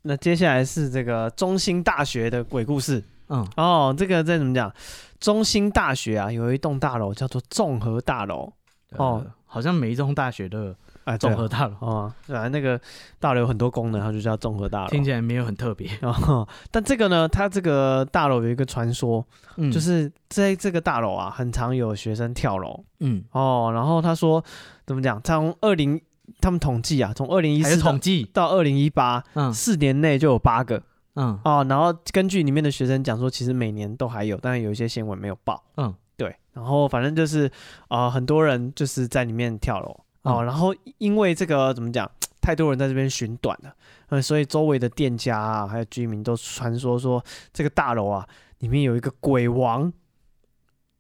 [0.02, 3.04] 那接下来是这个中心大学的鬼故事。
[3.30, 4.74] 嗯哦，这个再怎么讲？
[5.20, 8.52] 中心大学啊，有一栋大楼叫做综合大楼。
[8.98, 10.76] 哦，好像每一栋大学都有。
[11.06, 12.80] 哎，综合大楼啊，对啊，那个
[13.20, 14.90] 大楼有很多功能，它就叫综合大楼。
[14.90, 15.90] 听起来没有很特别，
[16.72, 19.26] 但这个呢，它这个大楼有一个传说，
[19.58, 22.84] 嗯、就是在这个大楼啊，很常有学生跳楼。
[23.00, 24.44] 嗯，哦，然后他说
[24.86, 25.22] 怎么讲？
[25.22, 26.02] 从二零
[26.40, 30.82] 他们统计啊，从二零一四统计到二零一八，嗯，四年内就有八个。
[31.16, 35.64] 嗯，哦，然后根据里面的学生讲说，其实每年都还有，但是有一些新闻没有报。
[35.78, 37.46] 嗯，对，然后反正就是
[37.88, 39.96] 啊、呃，很多人就是在里面跳楼。
[40.24, 42.10] 哦，然后因为这个怎么讲，
[42.42, 43.74] 太多人在这边寻短了，
[44.10, 48.28] 呃，所以周围的店家啊，还有居民都传说说这个大楼啊，
[48.60, 49.94] 里面有一个鬼王。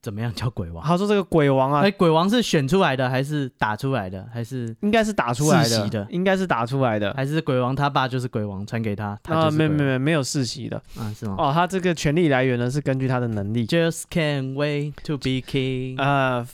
[0.01, 0.85] 怎么样叫鬼王？
[0.85, 4.27] 他说这个鬼王啊，哎，鬼王是选出来的还是打出来的？
[4.33, 6.05] 还是应该是打出来的？
[6.09, 9.17] 应该是打出来的，还是鬼王他爸就是鬼王传给他？
[9.29, 11.07] 啊，没没没没有世袭的啊？
[11.17, 11.35] 是吗？
[11.39, 13.65] 哦，他这个权力来源呢是根据他的能力。
[13.65, 15.97] Just can't wait to be king。
[16.01, 16.45] 啊。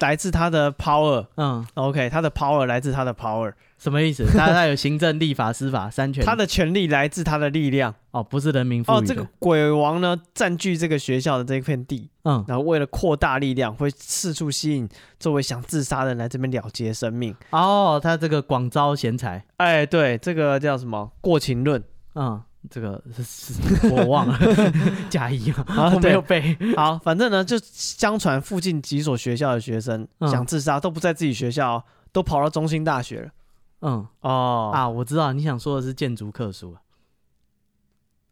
[0.00, 4.26] 来自他的 power，嗯，OK，他的 power 来自他的 power，什么意思？
[4.36, 9.00] 他他有行政、立法、司法三权，他的权力来自他的力量，哦，不是人民赋予的。
[9.00, 14.86] 哦，这个鬼王呢，占据这个学校的这一片地，嗯，然后为了扩大力量，会四处吸引
[15.18, 17.34] 周围想自杀的人来这边了结生命。
[17.50, 21.10] 哦，他这个广招贤才，哎，对，这个叫什么？
[21.22, 21.82] 过情论，
[22.14, 22.42] 嗯。
[22.70, 24.38] 这个是是 我忘了
[25.10, 26.56] 加一嘛， 我没有背。
[26.76, 33.30] 好，反正呢，就相传附近几所学校的学生想自杀，都不在自己学校，都跑到中心大学了。
[33.82, 36.74] 嗯，哦啊，我知道你想说的是建筑课书。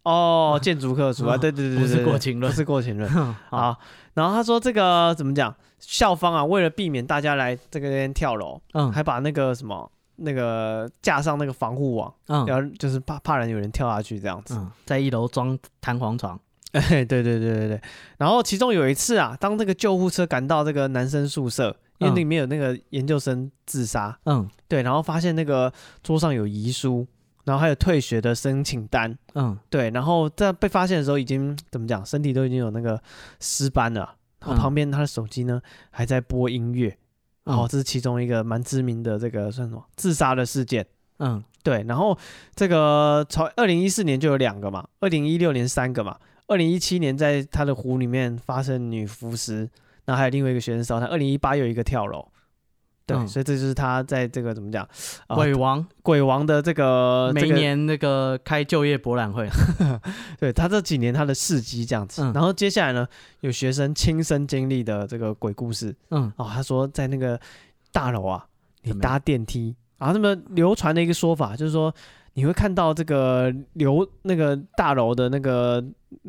[0.04, 3.08] 哦，建筑课书啊，对对对，不是过情论，不是过情论。
[3.50, 3.78] 好，
[4.14, 5.54] 然后他说这个怎么讲？
[5.78, 9.90] 校方啊，为了避免大家来这个边跳楼，嗯，还把那个什么。
[10.22, 16.38] 那个架上那个防护网，嗯，然后就是怕怕人有人跳下去这样子，嗯、在一楼装弹簧床，
[16.72, 17.80] 哎，对对对对对。
[18.18, 27.06] 然后其中有一次啊，当这个救护车赶到这个男生宿舍，因为里面有那个研究生自杀，嗯，对，然后发现那个桌上有遗书，
[27.44, 33.00] 然后还有退学的申请单，嗯，对，然后在被发现的时候已经怎么讲，身体都已经有那个
[33.40, 36.96] 尸斑了，然后旁边他的手机呢还在播音乐。
[37.44, 40.86] 哦，这是其中一个蛮知名的这个算什么自杀的事件。
[41.18, 41.84] 嗯，对。
[41.88, 42.16] 然后
[42.54, 49.68] 这个从二零一四年就有两个嘛，二零一六年三个嘛，二零一七年在他的湖里面发生女浮尸，
[50.04, 52.26] 然后还有另外一个学生烧炭，二零一八有一个跳楼。
[53.04, 54.88] 对，嗯、所以这就是他在这个怎么讲？
[55.28, 59.48] 鬼王、呃，鬼王的这个每年那个开就业博览会，
[60.38, 62.22] 对他这几年他的事迹这样子。
[62.22, 63.06] 嗯、然后接下来呢，
[63.40, 65.94] 有学生亲身经历的这个鬼故事。
[66.10, 67.38] 嗯，哦，他说在那个
[67.90, 68.46] 大楼啊，
[68.82, 71.92] 你搭电梯，然后那么流传的一个说法就是说，
[72.34, 75.84] 你会看到这个流那个大楼的那个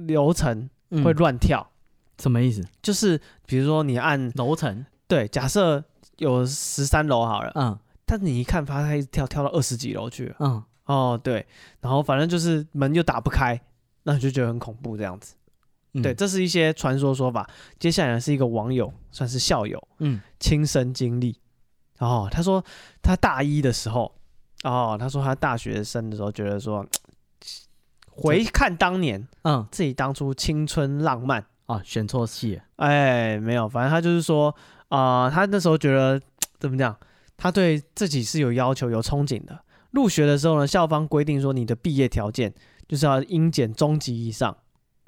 [0.08, 0.68] 楼层
[1.04, 2.66] 会乱跳，嗯，什么意思？
[2.82, 5.84] 就是比如说你按楼层，对，假设。
[6.24, 11.46] 有十三楼好了，嗯，但是你一看，发现他一直跳跳到二十几楼去了，嗯，哦，对，
[11.82, 13.60] 然后反正就是门又打不开，
[14.04, 15.36] 那你就觉得很恐怖这样子，
[15.94, 17.48] 嗯、对，这是一些传说说法。
[17.78, 21.38] 接下来是一个网友，算是校友，嗯，亲身经历，
[22.00, 22.64] 哦，他说
[23.02, 24.12] 他大一的时候，
[24.64, 26.86] 哦，他说他大学生的时候觉得说，
[28.10, 31.46] 回看当年，嗯，自己当初青春浪漫。
[31.66, 34.54] 啊，选错戏，哎，没有，反正他就是说
[34.96, 36.22] 啊、呃，他那时候觉得
[36.60, 36.96] 怎么讲，
[37.36, 39.60] 他对自己是有要求、有憧憬的。
[39.90, 42.54] 入学的时候呢，校方规定说，你的毕业条件
[42.88, 44.56] 就是要英检中级以上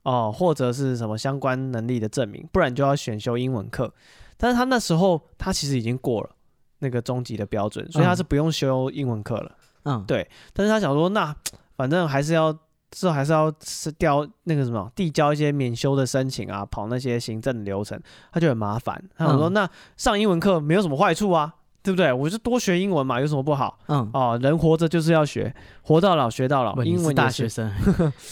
[0.01, 3.93] 哦，或者是什么相关能力的证明，不然就要选修英文课。
[4.37, 6.31] 但是他那时候他其实已经过了
[6.79, 9.55] 那个中级的标准，所以他是不用修英文课了。
[9.83, 10.27] 嗯，对。
[10.51, 11.35] 但是他想说，那
[11.77, 12.51] 反正还是要，
[12.95, 17.99] 至少还是要是调那个什么递交一些免修的申请啊，跑那些行政流程，
[18.31, 19.03] 他就很麻烦。
[19.17, 21.55] 他想说，那上英文课没有什么坏处啊。
[21.85, 22.11] 对不对？
[22.11, 23.77] 我就多学英文嘛，有什么不好？
[23.89, 25.53] 嗯，哦，人活着就是要学，
[25.83, 26.83] 活到老学到老。
[26.83, 27.71] 英文大学生，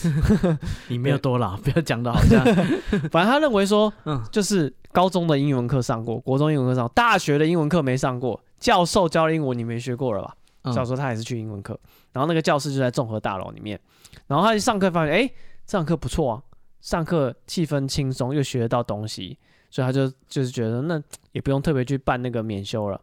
[0.89, 2.43] 你没有多老，不要讲的好像。
[3.13, 8.41] 反正他认为说，嗯，就是高中的英文课上过，国中英文课上过，大学的英文课没上过。
[8.60, 10.34] 教授教英文你没学过了吧？
[10.71, 11.78] 小时候他也是去英文课，
[12.12, 13.80] 然后那个教室就在综合大楼里面，
[14.28, 15.32] 然后他一上课发现，哎，
[15.65, 16.43] 这堂课不错啊，
[16.80, 19.38] 上课气氛轻松，又学得到东西，
[19.69, 23.02] 所以他就就是觉得那也不用特别去办那个免修了。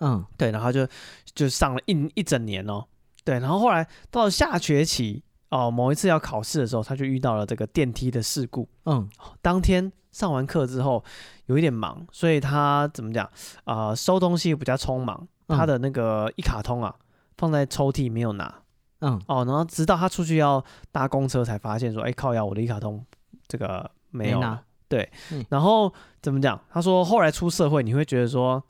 [0.00, 0.86] 嗯，对，然后就
[1.34, 2.84] 就上了一一整年哦，
[3.24, 8.68] 对，然后后来到了下学期哦，某一次要考试的时候，他就遇到了这个电梯的事故。
[8.84, 9.08] 嗯，
[9.40, 11.02] 当天上完课之后
[11.46, 13.24] 有一点忙，所以他怎么讲
[13.64, 13.96] 啊、呃？
[13.96, 16.94] 收东西比较匆忙，他的那个一卡通啊
[17.36, 18.62] 放在抽屉没有拿。
[19.00, 23.04] 嗯，哦，然后直到他出去要搭公车才发现说，哎，靠呀，我的一卡通
[23.46, 24.40] 这个没有。
[24.40, 24.62] 没拿。
[24.88, 26.60] 对，嗯、然后怎么讲？
[26.70, 28.62] 他说后来出社会，你会觉得说。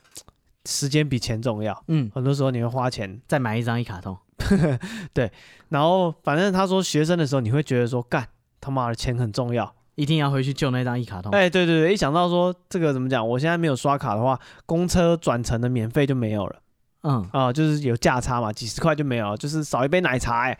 [0.69, 4.17] 时间比钱重要，嗯，很多时候你会花钱再买一张一卡通，
[5.13, 5.31] 对，
[5.69, 8.27] 然后反正他说学生的时候你会觉得说干
[8.59, 16.59] 他妈的钱很重要，一定要回去救那张一卡通，哎，对对对，一想到说这个怎么讲，我现在没有刷卡的话，公车转乘的免费就没有了，
[17.07, 20.57] 嗯啊、呃，就是有价差嘛，几十块就没有，就是少一杯奶茶，哎，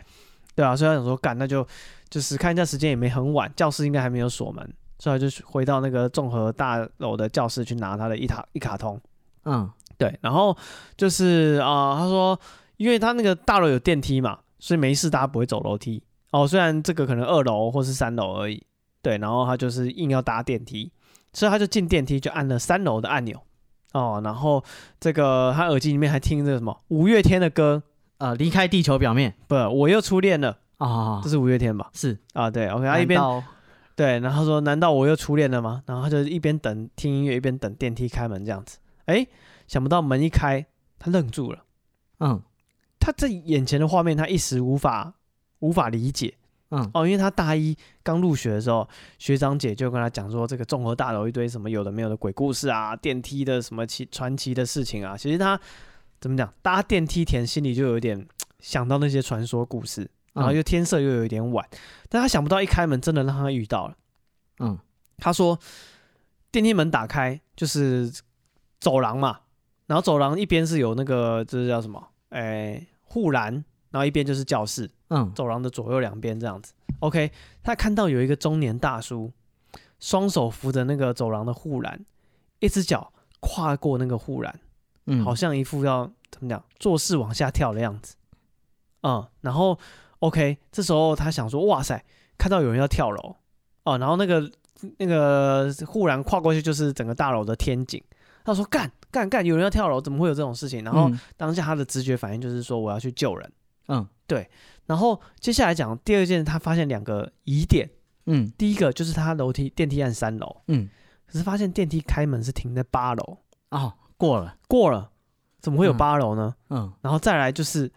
[0.54, 1.66] 对啊，所以他想说干那就
[2.08, 9.00] 就是看一下时间也没很晚，教室应该还没有锁门，所以他就回到那个综合大楼的教室去拿他的一卡一卡通，
[9.44, 9.70] 嗯。
[9.98, 10.56] 对，然后
[10.96, 12.38] 就是啊、呃，他说，
[12.76, 16.46] 因为他那个大楼有电梯嘛，所以没事，大家不会走楼梯哦。
[16.46, 18.64] 虽然这个可能二楼或是三楼而已，
[19.02, 20.92] 对，然后他就是硬要搭电梯，
[21.32, 23.42] 所以他就进电梯就按了三楼的按钮
[23.98, 24.20] 哦。
[24.24, 24.64] 然后
[25.00, 27.82] 这个他耳机里面还听这个什么五月天的歌，
[28.18, 31.90] 呃，离开地球表面，不，我又初恋了啊，哦、这是五月天吧？
[31.92, 33.20] 是啊，对，OK，他一边
[33.96, 35.82] 对，然后他说，难道我又初恋了吗？
[35.86, 39.26] 然后他就一边等听音乐，一边等电梯开门这样子，哎。
[39.68, 40.64] 想不到门一开，
[40.98, 41.62] 他愣住了。
[42.20, 42.40] 嗯，
[42.98, 45.12] 他这眼前的画面，他一时无法
[45.58, 46.32] 无法理解。
[46.70, 48.86] 嗯，哦，因为他大一刚入学的时候，
[49.18, 55.16] 学长姐就跟他讲说，这个综合大楼一堆什么有的没有的鬼故事啊，电梯的什么奇传奇的事情啊。
[55.16, 55.58] 其实他
[56.20, 58.26] 怎么讲，搭电梯前心里就有点
[58.60, 61.78] 想到那些传说故事，然后又天色又有一点晚，嗯，
[62.08, 63.96] 但他想不到一开门真的让他遇到了。
[64.58, 64.78] 嗯，
[65.16, 65.58] 他说
[66.50, 68.12] 电梯门打开就是
[68.80, 69.40] 走廊嘛。
[69.86, 72.08] 然后走廊一边是有那个，这是叫什么？
[72.28, 73.64] 哎，护栏。
[73.90, 74.90] 然后一边就是教室。
[75.08, 76.72] 嗯，走廊的左右两边这样子。
[77.00, 77.30] OK，
[77.62, 79.32] 他看到有一个中年大叔，
[80.00, 82.04] 双手扶着那个走廊的护栏，
[82.60, 84.60] 一只脚跨过那个护栏，
[85.06, 88.16] 嗯，好像一副要怎么讲，做事往下跳的样子。
[89.02, 89.78] 嗯，然后
[90.18, 92.04] OK，这时候他想说，哇塞，
[92.36, 93.36] 看到有人要跳楼。
[93.84, 94.50] 哦，然后那个
[94.98, 98.02] 那个护栏跨过去就是整个大楼的天井。
[98.44, 98.90] 他说干。
[99.10, 100.84] 干干，有人要跳楼，怎么会有这种事情？
[100.84, 103.52] 然后当下他的直觉反应就是说，我要去救人。
[103.86, 104.46] 嗯，对。
[104.88, 107.88] 然后接下来讲第二件，他发现两个疑点。
[108.24, 110.88] 嗯，第一个就是他楼梯电梯按三楼，嗯，
[111.26, 113.38] 可是发现电梯开门是停在八楼。
[113.70, 115.12] 哦，过了，过了，
[115.60, 116.54] 怎么会有八楼呢？
[116.70, 117.92] 嗯，嗯，然后再来就是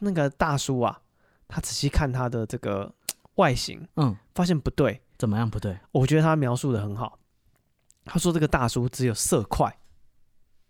[0.00, 1.00] 那个大叔啊，
[1.48, 2.92] 他仔细看他的这个
[3.36, 5.00] 外形，嗯，发现不对。
[5.18, 5.78] 怎么样不对？
[5.92, 7.18] 我觉得他描述的很好。
[8.04, 9.78] 他说这个大叔只有色块。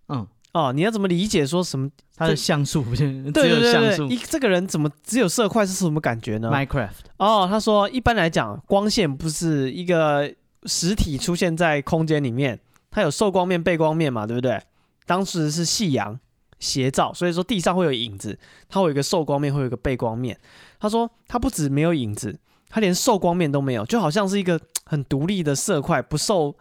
[0.08, 3.04] 嗯哦，你要怎么理解说什么他的像素 不是？
[3.30, 10.32] 对对对对，一这个人怎么只有色块是什么感觉呢？Minecraft 哦，他说一般来讲，光线不是一个
[10.64, 12.58] 实体出现在空间里面，
[12.90, 14.58] 它有受光面、背光面嘛，对不对？
[15.04, 16.18] 当时是夕阳
[16.58, 20.38] 斜照，所以说地上会有影子，它会有一个受光面，会有一个背光面。
[20.80, 22.34] 他说他不止没有影子，
[22.70, 26.56] 他连受光面都没有，就好像是一个很独立的色块，不受。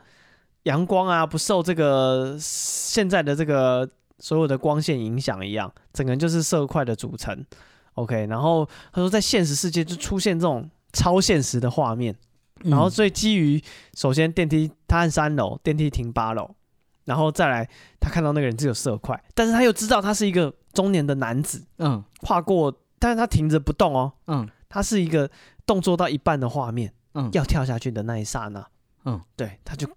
[0.66, 7.44] 阳光啊，不受这个现在的这个所有的光线影响一样，整个人就是色块的组成。
[7.94, 12.14] OK，然后他说在现实世界就出现这种超现实的画面，
[12.64, 13.62] 然后所以基于
[13.94, 16.56] 首先电梯他按三楼，电梯停八楼，
[17.06, 17.70] 然后再来
[18.02, 25.30] 他看到那个人只有色块，但是他又知道他是一个中年的男子，嗯，跨过，但是他停着不动哦，嗯，他是一个
[25.66, 28.68] 动作到一半的画面，嗯，要跳下去的那一刹那，
[29.06, 29.88] 嗯，对，他就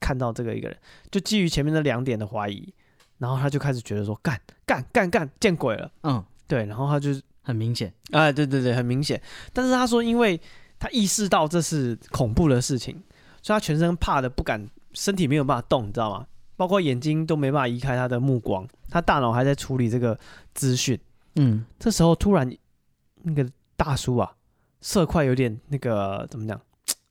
[0.00, 0.76] 看到这个一个人，
[1.10, 2.74] 就基于前面那两点的怀疑，
[3.18, 7.10] 然后他就开始觉得说干干干干见鬼了，嗯，对，然后他就
[7.42, 9.20] 很明显，哎，对对对，很明显，
[9.52, 10.40] 但是他说，因为
[10.78, 12.94] 他意识到这是恐怖的事情，
[13.42, 16.26] 所以他全身怕的不敢，身体没有办法动，你知道吗？
[16.56, 20.18] 包括眼睛都没办法移开他的目光，他大脑还在处理这个
[20.52, 20.98] 资讯。
[21.36, 22.50] 嗯，这时候突然
[23.22, 24.30] 那个大叔啊，
[24.82, 26.60] 色块有点那个怎么讲，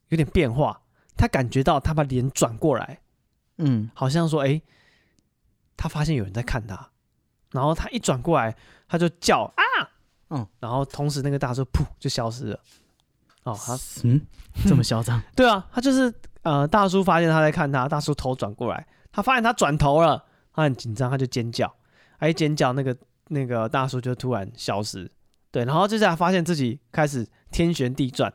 [0.09, 0.79] 有点变化。
[1.19, 3.01] 他感觉到他把脸转过来，
[3.57, 4.61] 嗯，好像说哎，
[5.75, 6.89] 他发现有人在看他，
[7.51, 8.55] 然后他一转过来，
[8.87, 9.63] 他就叫啊，
[10.29, 12.59] 嗯，然后同时那个大叔噗就消失了。
[13.43, 14.21] 哦，他嗯，
[14.65, 15.21] 这么嚣张？
[15.35, 18.87] 对啊，他就是呃，大叔发现他在看他，大叔头转过来。
[19.11, 21.75] 他发现他转头了，他很紧张，他就尖叫，
[22.17, 22.95] 他一尖叫，那个
[23.27, 25.11] 那个大叔就突然消失，
[25.51, 28.31] 对，然后接下来发现自己开始天旋地转，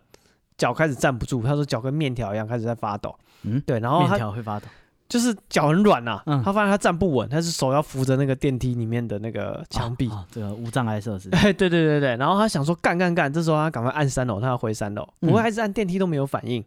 [0.56, 4.66] 脚开始站不住，他说脚跟面条一样开始在发抖，嗯，对，然后面条会发抖，
[5.08, 16.64] 就是脚很软呐，嗯，他发现他站不稳，他是手要扶着那个电梯里面的那个墙壁，这个无障碍设施， 哎，对对对对，然后他想说干干干，这时候他赶快按三楼，他要回三楼，不过还是按电梯都没有反应，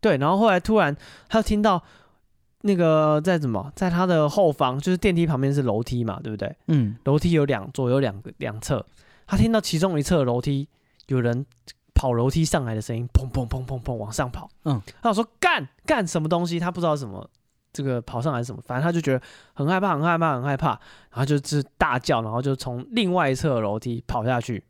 [0.00, 0.96] 对，然后后来突然
[1.28, 1.82] 他就听到。
[2.64, 6.54] 那个在什么，在他的后方，就是电梯旁边是楼梯嘛，对不对？
[6.68, 8.86] 嗯，楼梯有两左右两个两侧，
[9.26, 10.68] 他听到其中一侧楼梯
[11.08, 11.44] 有人
[11.94, 14.48] 跑楼梯上来的声音，砰砰砰砰砰往上跑。
[14.64, 17.28] 嗯，他说干干什么东西，他不知道什么，
[17.72, 19.22] 这个跑上来是什么，反正他就觉得
[19.54, 20.68] 很害怕，很害怕，很害怕，
[21.10, 24.64] 然后就是大叫，然后就从另外一侧楼梯跑下去。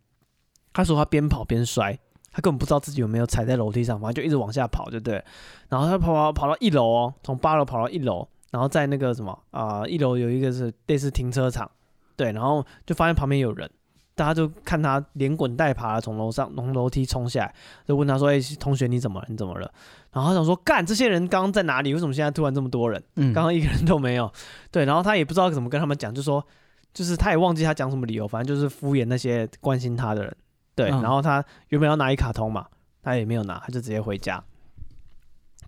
[0.72, 1.98] 他说他边跑边摔。
[2.35, 5.22] 他根本不知道自己有没有踩在楼梯上，反正就一直往下跑，对不对？
[5.68, 11.70] 然后他跑跑跑到一楼哦，从八楼跑到一楼，然后在那个什么啊、呃，一楼有一个是类似停车场，
[12.16, 13.70] 对，然后就发现旁边有人，
[14.14, 17.55] 大家就看他连滚带爬的从楼上从楼梯冲下来，
[17.87, 19.27] 就问他说：“哎、欸，同学你怎么了？
[19.29, 19.72] 你怎么了？”
[20.12, 21.94] 然后他想说：“干，这些人刚刚在哪里？
[21.94, 23.03] 为什么现在突然这么多人？
[23.16, 24.31] 刚刚一个人都没有。
[24.70, 26.46] ”对，然后他也不知道怎么跟他们讲，就说
[26.92, 30.37] 就是他也忘记他讲什么理由，反正就是敷衍那些关心他的人。
[30.75, 32.66] 对，然后他原本要拿一卡通嘛，
[33.03, 34.42] 他也没有拿，他就直接回家。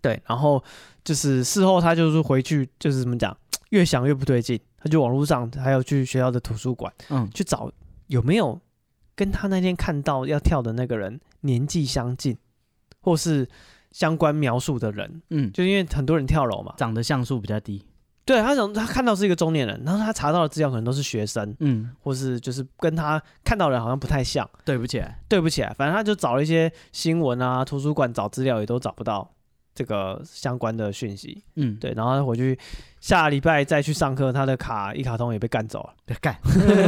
[0.03, 0.63] 对，然后
[1.03, 3.35] 就是事后他就是回去，就是怎么讲，
[3.71, 7.71] 越想越不对劲，他就网络上还有去学校的图书馆，嗯，去找
[8.15, 8.61] 有没有
[9.17, 12.39] 跟他那天看到要跳的那个人年纪相近，
[13.01, 13.49] 或是
[13.91, 17.85] 相关描述的人，嗯，就因为很多人跳楼嘛，长得像素比较低。
[18.25, 29.29] 对，他想他看到是一个中年人，然后他查到的资料可能都是学生，嗯，或是就是跟他看到的人好像不太像，对不起来，对不起来，反正他就找了一些新闻啊，图书馆找资料也都找不到
[29.75, 32.59] 这个相关的讯息，嗯，对，然后他回去
[33.01, 36.35] 下礼拜再去上课，他的卡一卡通也被干走了，被，干，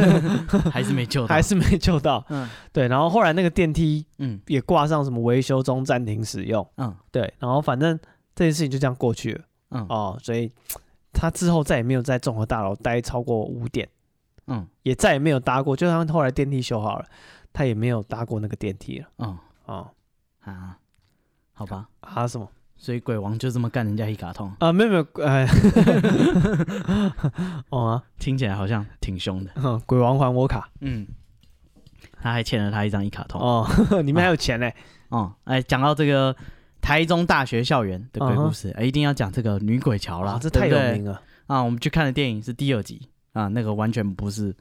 [0.71, 7.99] 还是没救到，还是没救到，嗯，对，然后后来那个电梯，嗯，也挂上什么维修中暂停使用，嗯，对，然后反正
[8.33, 10.51] 这件事情就这样过去了，嗯，哦，所以。
[11.13, 13.89] 他之后再也没有在综合大楼待超过五点，
[14.45, 15.75] 嗯，也再也没有搭过。
[15.75, 17.05] 就算后来电梯修好了，
[17.51, 19.07] 他也没有搭过那个电梯了。
[19.17, 19.89] 嗯，哦，
[20.41, 20.77] 啊，
[21.53, 22.47] 好吧，啊什么？
[22.77, 24.71] 所以鬼王就这么干人家一卡通啊？
[24.71, 25.47] 没有没有，哎，
[27.69, 29.51] 哦啊，听起来好像挺凶的。
[29.55, 31.07] 嗯，鬼王还我卡，嗯，
[32.21, 33.41] 他还欠了他一张一卡通。
[33.41, 33.67] 哦，
[34.03, 34.69] 你们还有钱呢。
[35.09, 36.35] 哦，哎，讲到这个。
[36.79, 38.85] 台中大学校园的鬼故事，uh huh.
[38.85, 41.61] 一定要讲这个女鬼桥啦，这太有名了啊！
[41.61, 44.55] 我们去看的电影是第二集啊，那个完全不是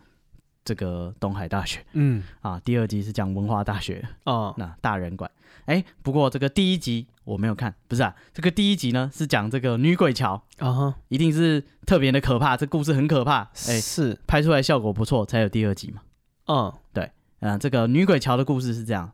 [0.67, 4.59] 这个东海大学，嗯啊，第二集是讲文化大学哦，uh.
[4.59, 5.31] 那大人馆。
[5.67, 10.95] 哎，不过这个第一集我没有看，不是啊，这个第一集呢是讲这个女鬼桥啊，uh huh.
[11.07, 16.03] 一定是特别的可怕，这故事很可怕，哎，是拍出来效果不错，才有第二集嘛。
[16.47, 16.75] 嗯、uh，huh.
[16.93, 19.13] 对，嗯，这个女鬼桥的故事是这样。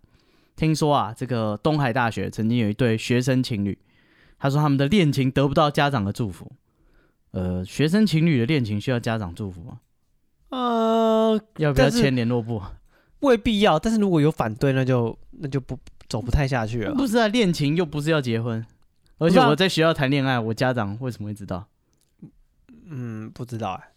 [0.56, 3.78] 听说啊，这个东海大学曾经有一对学生情侣，
[4.38, 6.50] 他说他们的恋情得不到家长的祝福。
[7.32, 9.80] 呃，学生情侣的恋情需要家长祝福吗？
[10.52, 12.62] 呃，要不要签联络簿？
[13.20, 15.78] 未必要，但是如果有反对，那就那就不
[16.08, 16.94] 走不太下去了。
[16.94, 18.64] 不是啊，恋情又不是要结婚，
[19.18, 21.66] 而且我在学校谈恋爱，我家长为什么会知道？
[22.86, 23.88] 嗯，不知道哎、欸。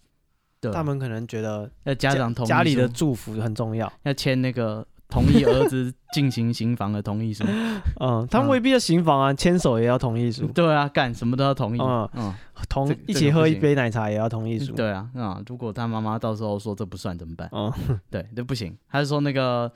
[0.61, 4.85] 对，他们可能觉得要家长同意，家里的祝福很重要，要签那个。
[5.07, 7.43] 同意儿子进行行房的同意书，
[8.01, 10.47] 嗯，他们未必要行房啊，牵手也要同意书。
[10.53, 11.79] 对啊，干什么都要同意。
[11.79, 12.33] 嗯嗯，
[12.67, 14.73] 同一起喝一杯奶茶也要同意书。
[14.73, 17.47] 对啊，啊，如果他妈妈到时候说这不算怎么办？
[17.51, 17.71] 嗯，
[18.09, 18.75] 对，这不行。
[18.89, 19.71] 他是说那个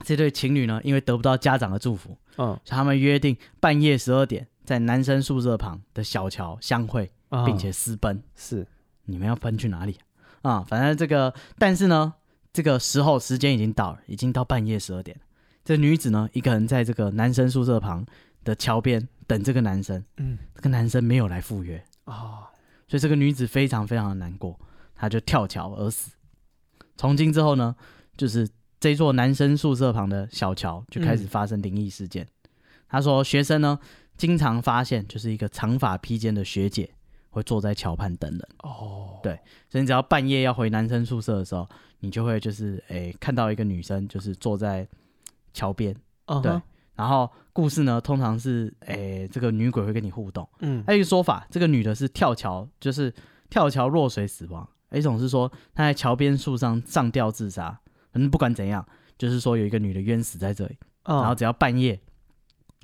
[0.00, 7.10] 这对情侣呢，因为得不到家长的祝福，嗯，他们约定半夜十二点在男生宿舍旁的小桥相会，
[7.46, 8.20] 并且私奔。
[8.34, 8.66] 是，
[9.04, 9.96] 你们要奔去哪里
[10.42, 10.64] 啊？
[10.66, 12.14] 反正这个，但是呢。
[12.54, 15.20] 这个时候时间已经到了，已经到半夜十二点，
[15.64, 18.06] 这女子呢，一个人在这个男生宿舍旁
[18.44, 20.02] 的桥边等这个男生。
[20.18, 22.46] 嗯，这个男生没有来赴约哦，
[22.86, 24.56] 所以这个女子非常非常的难过，
[24.94, 26.12] 她就跳桥而死。
[26.96, 27.74] 从今之后呢，
[28.16, 28.48] 就是
[28.78, 32.22] 这座男生宿舍旁的小桥就开始发生灵异事件。
[32.22, 32.50] 嗯、
[32.88, 33.76] 他说，学生呢
[34.16, 36.88] 经常发现，就是一个长发披肩的学姐
[37.34, 38.48] 会坐在桥畔等人。
[38.62, 39.34] 哦，对，
[39.68, 41.68] 所以你只要半夜要回男生宿舍的时候，
[42.00, 44.88] 你就会就是诶看到一个女生就是坐在。
[45.56, 45.94] 桥边
[46.26, 46.42] ，uh huh.
[46.42, 46.62] 对，
[46.96, 53.14] 然后故事呢，通常是，诶，这个女鬼会跟你互动，嗯，还有一个说法，这个女的是跳桥，就是
[53.48, 57.66] 跳桥落水死亡，一种是说她在桥边树上上吊自杀，
[58.10, 58.84] 反正不管怎样，
[59.16, 61.20] 就是说有一个女的冤死在这里，uh.
[61.20, 62.00] 然后只要半夜，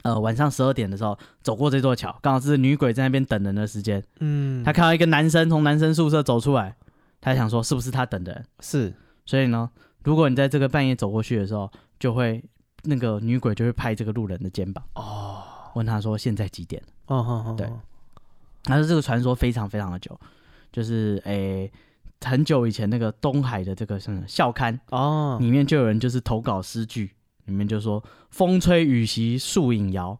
[0.03, 6.75] 呃，晚上十二点的时候走过这座桥，刚好是女鬼在那边等人的时间，嗯，她看到一个男生从男生宿舍走出来，
[7.21, 8.45] 她想说是不是他等的人？
[8.61, 8.95] 是，
[9.27, 9.71] 所以呢，
[10.03, 12.43] 如果你在这个半夜走过去的时候，就会。
[12.83, 15.43] 那个女鬼就会拍这个路人的肩膀哦，
[15.75, 16.83] 问他说现在几点？
[17.09, 17.71] 哦哦哦，对，
[18.65, 20.19] 但是这个传说非常非常的久，
[20.73, 21.71] 就是诶
[22.25, 27.11] 很久以前那个东海的这个什么校刊哦，里面就有人就是投稿诗句，
[27.51, 30.19] 里面就说风吹雨袭树影摇，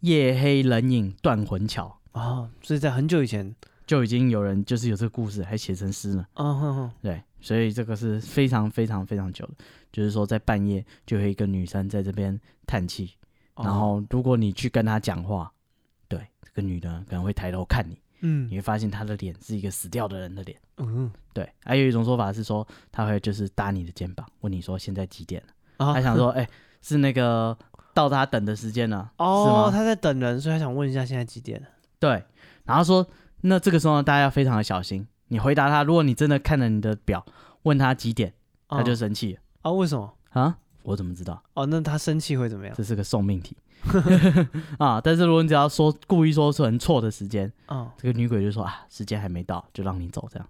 [0.00, 1.98] 夜黑人影断魂桥。
[2.12, 3.54] 啊，所以在很久以前。
[3.84, 9.54] 就已经有人就是有这个故事还写成诗了，嗯哼哼，对，所以这个是非常非常非常久的。
[9.90, 13.10] 就是说，在半夜就有一个女生在这边叹气，
[13.54, 15.52] 哦、然后如果你去跟她讲话，
[16.08, 21.46] 对，这个女的可能会抬头看你，嗯，你会发现她的脸是一个死掉的人的脸，嗯，对。
[21.64, 25.48] 还有一种说法是说，她会就是搭你的肩膀，问你说现在几点了？
[25.78, 26.50] 她、哦、想说， 哎、欸，
[26.82, 27.56] 是那个
[27.94, 29.70] 到他等的时间了，哦，是吗？
[29.70, 31.68] 她在等人，所以他想问一下现在几点了？
[31.98, 32.22] 对。
[32.64, 33.06] 然后说，
[33.40, 37.24] 那这个时候呢，大家要非常的小心，你回答他，如果你真的看了你的表，
[37.62, 38.34] 问他几点，
[38.68, 39.40] 他就生气了。
[39.62, 39.72] 哦啊？
[39.72, 40.58] 为什么啊？
[40.82, 41.42] 我怎么知道？
[41.54, 42.74] 哦，那他生气会怎么样？
[42.76, 43.56] 这是个送命题
[44.78, 45.00] 啊！
[45.00, 50.48] 但是如果你只要说故意说成错的时间，哦，这个女鬼就说啊，时间还没到，就让你走这样。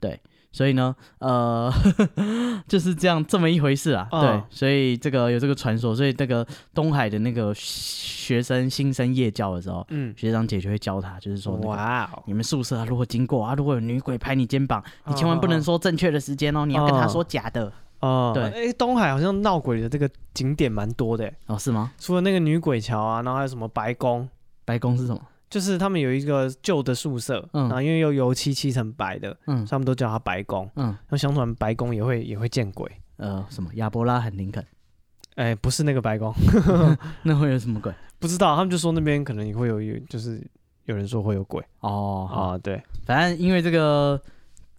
[0.00, 0.18] 对，
[0.50, 1.72] 所以呢，呃，
[2.66, 4.08] 就是这样这么一回事啊。
[4.10, 17.70] 哦、对，所以这个有这个传说，所以那个东海的那个学生新生夜教的时候，嗯，学长姐就会教他，就是说，哇，你们宿舍如果经过啊，如果有女鬼拍你肩膀，你千万不能说正确的时间哦，哦你要跟他说假的。
[18.00, 21.92] 哦，对，哎，东海好像闹鬼的这个景点蛮多的，哦，是吗？
[21.98, 24.28] 除了那个女鬼桥啊，然后还有什么白宫？
[24.64, 25.20] 白宫是什么？
[25.50, 34.64] 就是他们有一个旧的宿舍，嗯，然后因为用油漆漆成白的，嗯，他们都叫它白宫，嗯，那相传白宫也会也会见鬼，呃，什么亚伯拉罕林肯？
[35.36, 36.32] 哎，不是那个白宫，
[37.22, 37.92] 那会有什么鬼？
[38.18, 40.44] 不知道，他们就说那边可能也会有，就是
[40.84, 44.20] 有人说会有鬼，哦，啊，对，反正因为这个。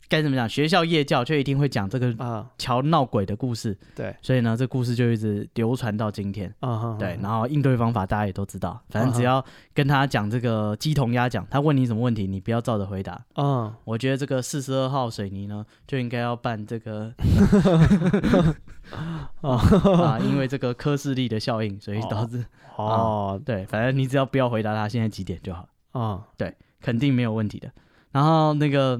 [0.10, 0.50] 该怎么讲？
[0.50, 6.52] 学校夜教就一定会讲这个啊桥闹鬼的故事，对，所以呢，这故事就一直流传到今天，
[6.98, 7.18] 对。
[7.22, 13.24] 然后应对方法大家也都知道，反正只要跟他讲这个鸡同鸭讲，他问你什么问题，你不要照着回答。
[13.36, 17.14] 嗯，我觉得这个四十二号水泥呢，就应该要办这个
[19.42, 22.44] 啊，因为这个科氏力的效应，所以导致
[22.78, 25.70] 哦，对，反正你只要不要回答他现在几点就好。
[25.92, 27.72] 啊，对，肯定没有问题的。
[28.12, 29.00] 然后那个。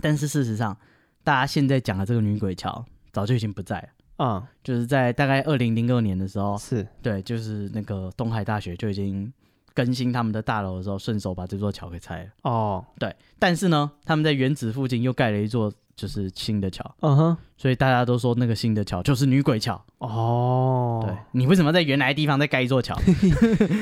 [0.00, 0.76] 但是事实上，
[1.22, 3.88] 大家现在讲的这个女鬼桥早就已经不在了。
[4.22, 9.32] 嗯，就是在大概二零零二年的时候，是对，就是那个东海大学就已经
[9.72, 12.30] 更新他们的大楼的时候，顺手把这座桥给拆了。
[12.42, 13.14] 哦，对。
[13.38, 16.84] 但是呢，他们在原址附近又盖了一座就是新的桥。
[17.00, 19.82] 嗯哼，所以大家都说那个新的桥就是女鬼桥。
[19.98, 23.00] 哦，对，你为什么在原来的地方再盖一座桥？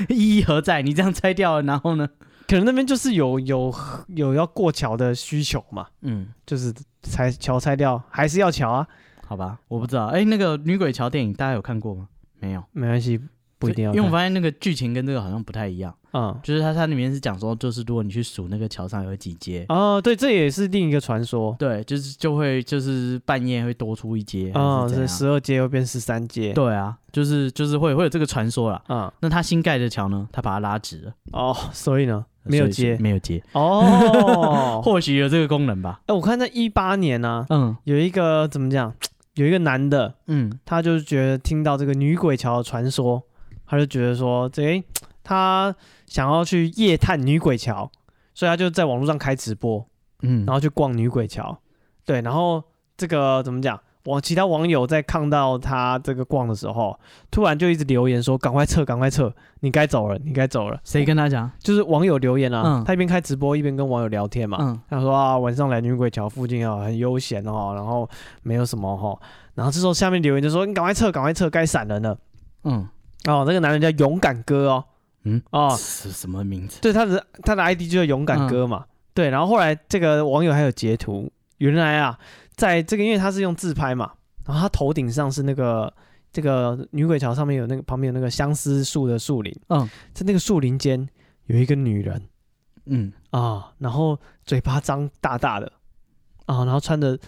[0.09, 0.83] 意义何在？
[0.83, 2.09] 你这样拆掉了，然后呢？
[2.49, 3.73] 可能那边就是有有
[4.09, 8.89] 有要过桥的需求嘛，嗯，就是拆桥拆掉，还是要桥啊？
[9.27, 10.07] 好吧，我不知道。
[10.07, 12.09] 哎、欸，那个女鬼桥电影大家有看过吗？
[12.41, 13.21] 没有，没关系，
[13.59, 13.93] 不一定要。
[13.93, 15.95] 因为我发现那个剧情跟这个好像不太一样。
[16.13, 21.55] 嗯，就是它它里面是讲说，就是如果你去数那个桥上有几阶哦，对，这也是另一个传说。
[21.59, 26.55] 对，就是就会就是半夜会多出一阶，哦，是十二阶又变十三阶。
[26.55, 28.83] 对啊，就是就是会会有这个传说啦。
[28.89, 30.27] 嗯，那他新盖的桥呢？
[30.33, 31.13] 他把它拉直了。
[31.33, 32.25] 哦，所以呢？
[32.45, 36.01] 没有接，没有接哦， 或许有这个功能吧。
[36.07, 38.91] 哎，我看在一八年呢，嗯，有一个怎么讲，
[39.35, 43.23] 有一个男的，嗯，他就觉得听到这个女鬼桥的传说，
[43.69, 44.83] 他就觉得说，这
[45.23, 45.75] 他
[46.07, 47.89] 想要去夜探女鬼桥，
[48.35, 49.87] 所以他就在网络上开直播，
[50.23, 51.57] 嗯，然后去逛女鬼桥，
[52.05, 52.65] 对，然后
[52.97, 53.79] 这个怎么讲？
[54.05, 56.99] 网其他网友在看到他这个逛的时候，
[57.31, 61.51] 突然就一直留言说：“赶快撤，赶快撤，你该走了，你该走了。”谁跟他讲？
[61.59, 62.63] 就是网友留言啊。
[62.65, 64.57] 嗯、他一边开直播一边跟网友聊天嘛。
[64.63, 68.09] 嗯、他说：“啊，晚上来女鬼桥附近啊，很悠闲哦，然后
[68.43, 69.15] 没有什么哈。”
[69.55, 72.17] 然后这时候下面留言就说：“你赶快撤，赶快撤，该闪人了。”
[72.65, 72.89] 嗯，
[73.27, 74.85] 哦，那个男人叫勇敢哥哦。
[75.25, 76.81] 嗯，哦，是什么名字？
[76.81, 78.87] 对，他的他的 ID 就叫勇敢哥嘛。
[78.87, 82.19] 嗯、对，然后后来这个网友还有截图，原来啊，
[82.55, 84.13] 在这个因为他是用自拍嘛，
[84.47, 85.93] 然后他头顶上是那个
[86.33, 91.07] 这个女鬼桥上面有那个旁边有那个相思树的树林，嗯，在那个树林间
[91.47, 92.23] 有一个女人，
[92.87, 95.71] 嗯啊，然后嘴巴张大大的，
[96.47, 97.19] 啊，然后穿着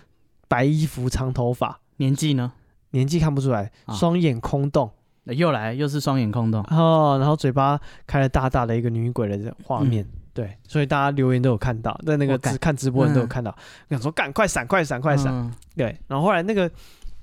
[0.47, 2.53] 白衣服长头发，年纪呢？
[2.93, 4.91] 年纪看不出来，双眼空洞。
[5.33, 13.51] 又来，又是双眼空洞哦，然后嘴巴开了大大的一个女鬼的画面，嗯、对，所以大家留言都有看到，在那个直看直播人都有看到，
[13.89, 16.71] 想、嗯、说赶快闪，快闪，快闪，嗯、对，然后后来那个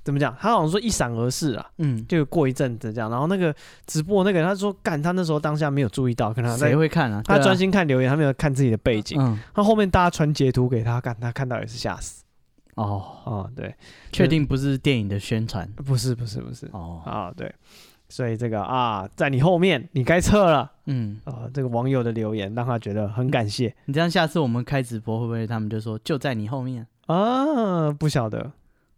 [0.04, 0.34] 怎么讲？
[0.40, 3.54] 他好像说一闪而逝啊，嗯，就过一阵子这样，然后那个
[3.86, 7.22] 直播那个人他说干，他那时候当下没有注意到，可能谁会看啊？
[7.24, 12.24] 他专心看留言，他没有看自己的背景，嗯，他后面大家传截图给他看，他看到也是吓死。
[12.74, 13.74] 哦哦，对，
[14.12, 15.68] 确定不是电影的宣传？
[15.74, 16.68] 不是，不是，不是。
[16.70, 17.52] 哦啊，对。
[18.08, 20.72] 所以这个啊，在你后面，你该撤了。
[20.86, 23.74] 嗯，啊，这个网友的留言让他觉得很感谢。
[23.84, 27.90] 你这样下次我们开直播会不会他们就说就在你后面啊？
[27.92, 28.52] 不晓得。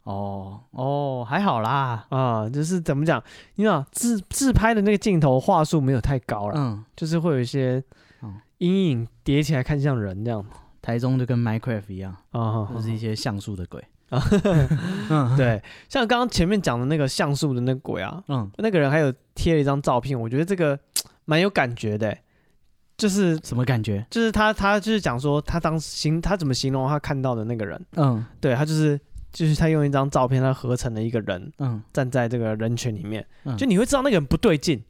[0.05, 2.07] 哦哦，还好啦。
[2.09, 3.23] 啊，就是怎么讲？
[3.57, 7.83] 你知道自自拍的那个镜头话术没有太高了，嗯，就是会有一些
[8.59, 10.45] 阴影叠起来看像人这样。
[10.83, 13.85] 台中就跟 Minecraft 一样啊，就是一些像素的鬼。
[14.11, 20.79] 啊， 对，像刚刚前面讲的那个像素的那个鬼啊，嗯，那个人还有贴了一张照片，我觉得这个
[21.25, 22.17] 蛮有感觉的，
[22.99, 24.05] 就是什么感觉？
[24.11, 29.01] 就是他他就是讲说他当时形他怎么形容他看到的那个人，嗯，对他就是
[29.33, 33.25] 就是他用一张照片他合成了一个人，嗯，站在这个人群里面，
[33.57, 34.83] 就你会知道那个人不对劲，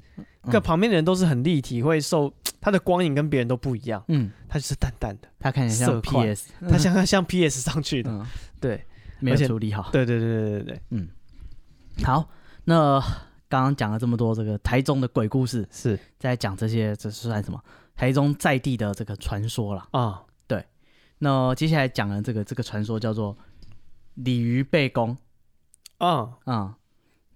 [0.51, 8.27] 个旁边的人都是很立体，会受他的光影跟别人都不一样，嗯，他就是淡淡的，他看起来像 PS，他像他像 PS 上去的，
[8.59, 8.83] 对。
[9.21, 11.09] 没有处理好，对对对对对对，嗯，
[12.05, 12.29] 好，
[12.65, 13.01] 那
[13.49, 15.99] 刚刚讲了这么多这个台中的鬼故事，是。
[16.19, 17.63] 在讲这些，这是算什么？
[17.97, 20.65] 台中在地的这个传说了啊，对。
[21.19, 23.37] 那接下来讲的这个这个传说叫做
[24.15, 25.17] 鲤鱼背公，
[25.99, 26.31] 啊。
[26.45, 26.77] 啊，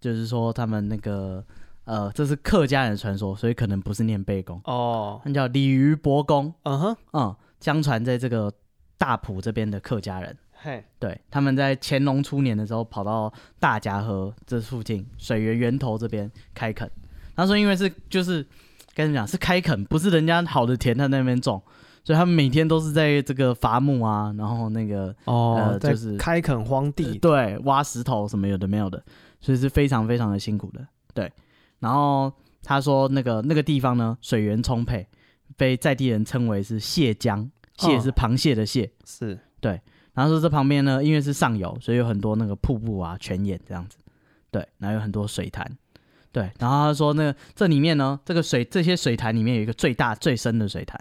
[0.00, 1.44] 就是说他们那个
[1.84, 4.60] 呃，这是客家人的传说，所以可能不是念背公。
[4.64, 8.52] 哦，那叫鲤鱼伯公，嗯哼，嗯，相传在这个
[8.96, 10.36] 大埔这边的客家人。
[10.64, 16.90] 嘿，对，他们在乾隆初年的时候跑到大甲河这附近水源源头这边开垦。
[17.36, 18.46] 他说，因为是就是
[18.94, 21.62] 跟你讲是开垦，不是人家好的田他在那边种，
[22.02, 29.04] 所以他们每天都是在这个伐木啊，然后那个哦，呃、就是开垦荒地、呃，对，挖石头什么有的没有的，
[29.42, 30.80] 所以是非常非常的辛苦的。
[31.12, 31.30] 对，
[31.80, 35.06] 然后他说那个那个地方呢，水源充沛，
[35.58, 39.78] 被在地人称为是蟹江，蟹是螃蟹的蟹，哦、是对。
[40.14, 43.98] 然后说这旁边呢，因为是上游，所以有很多那个瀑布啊、泉眼这样子，
[44.50, 45.70] 对，然后有很多水潭，
[46.32, 46.50] 对。
[46.58, 50.98] 然后他说那个这里面呢，这个水这些水潭里面有一个最大最深的水潭。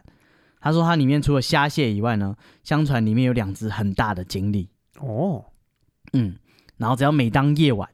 [0.59, 4.69] 他说它里面除了虾蟹以外呢，相传里面有两只很大的锦鲤。
[4.99, 5.43] 哦，
[6.13, 6.35] 嗯。
[6.77, 7.87] 然后只要每当夜晚，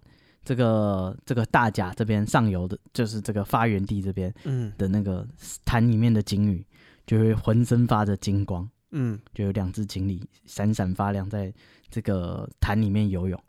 [0.45, 5.28] 这个这个大甲这边上游的，就是这个发源地这边，嗯的那个
[5.65, 6.65] 潭里面的锦鲤，
[7.05, 8.70] 就会浑身发着金光。
[8.91, 11.53] 嗯，就有两只锦鲤闪闪发亮，在
[11.89, 13.41] 这个潭里面游泳。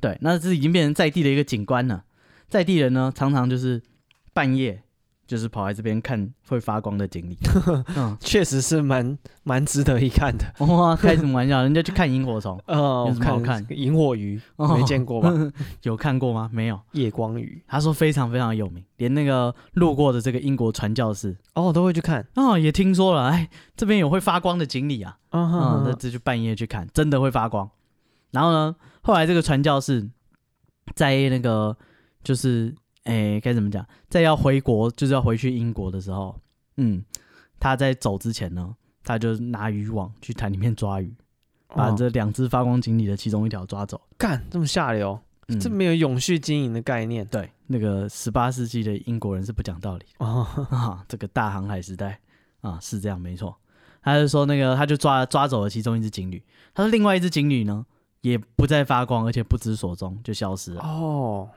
[0.00, 2.04] 对，那这已经变成在地的一个景观了。
[2.48, 3.82] 在地人呢，常常就是
[4.32, 4.82] 半夜。
[5.30, 7.38] 就是跑来这边看会发光的锦鲤，
[7.96, 10.44] 嗯，确实是蛮蛮值得一看的。
[10.66, 11.62] 哇，开什么玩笑？
[11.62, 13.64] 人家去看萤火虫，哦，有什么好看？
[13.70, 15.32] 萤火鱼没见过吧？
[15.84, 16.50] 有看过吗？
[16.52, 16.80] 没有。
[16.94, 22.26] 夜光鱼，他说非常非常有名，连那个路过的这个英国传教士哦都会去看。
[22.34, 27.70] 哦，也听说了，哎，这边有会发光的锦鲤啊，嗯，那这就半夜去看，真的会发光。
[28.32, 30.10] 然后呢，后来这个传教士
[30.96, 31.76] 在那个
[32.24, 32.74] 就是。
[33.04, 33.84] 哎，该怎么讲？
[34.08, 36.38] 在要回国，就是要回去英国的时候，
[36.76, 37.02] 嗯，
[37.58, 41.14] 他在走之前呢，他就拿渔网去潭里面抓鱼，
[41.68, 44.00] 把这两只发光锦鲤的其中一条抓走。
[44.18, 47.26] 干，这么下流，嗯、这没有永续经营的概念。
[47.26, 50.46] 对，那个十八世纪的英国人是不讲道理哦。
[50.70, 52.20] 啊，这个大航海时代
[52.60, 53.56] 啊，是这样没错。
[54.02, 56.42] 他就说那个，他就抓抓走了其中一只锦鲤，
[56.74, 57.84] 他说另外一只锦鲤呢，
[58.20, 60.82] 也不再发光，而且不知所踪，就消失了。
[60.82, 61.48] 哦。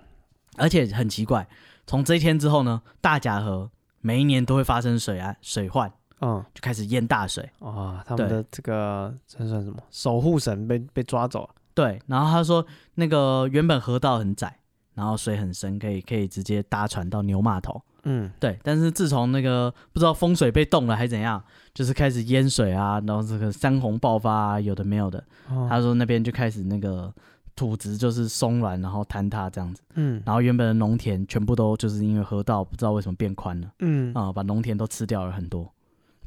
[0.57, 1.47] 而且很奇怪，
[1.87, 3.69] 从这一天之后呢，大甲河
[4.01, 5.91] 每一年都会发生水啊水患，
[6.21, 8.03] 嗯，就开始淹大水啊。
[8.05, 11.49] 他们的这个这算什么守护神被被抓走了。
[11.73, 14.59] 对，然后他说那个原本河道很窄，
[14.93, 17.81] 然后水很深，可以可以直接搭船到牛码头。
[18.03, 18.59] 嗯，对。
[18.61, 21.43] 但是自从那个不知道风水被动了还是怎样，
[21.73, 25.23] 就是开始淹水啊，然后这个山洪爆发啊，有的没有的。
[25.49, 27.11] 哦、他说那边就开始那个。
[27.55, 29.81] 土质就是松软，然后坍塌这样子。
[29.93, 33.71] 嗯，然后原本的农田全部都就是因为河道不知道为什么变宽了。
[33.79, 35.71] 嗯啊，把农田都吃掉了很多。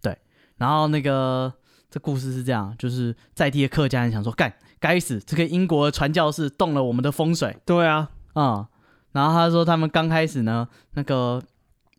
[0.01, 0.17] 对，
[0.57, 1.53] 然后那个
[1.91, 7.57] 这故事是这样，就是在地的客家人想说，干，该死，这个英国的传教士动了我们的风水。
[7.67, 8.67] 对啊，啊、嗯，
[9.13, 11.43] 然后他说他们刚开始呢，那个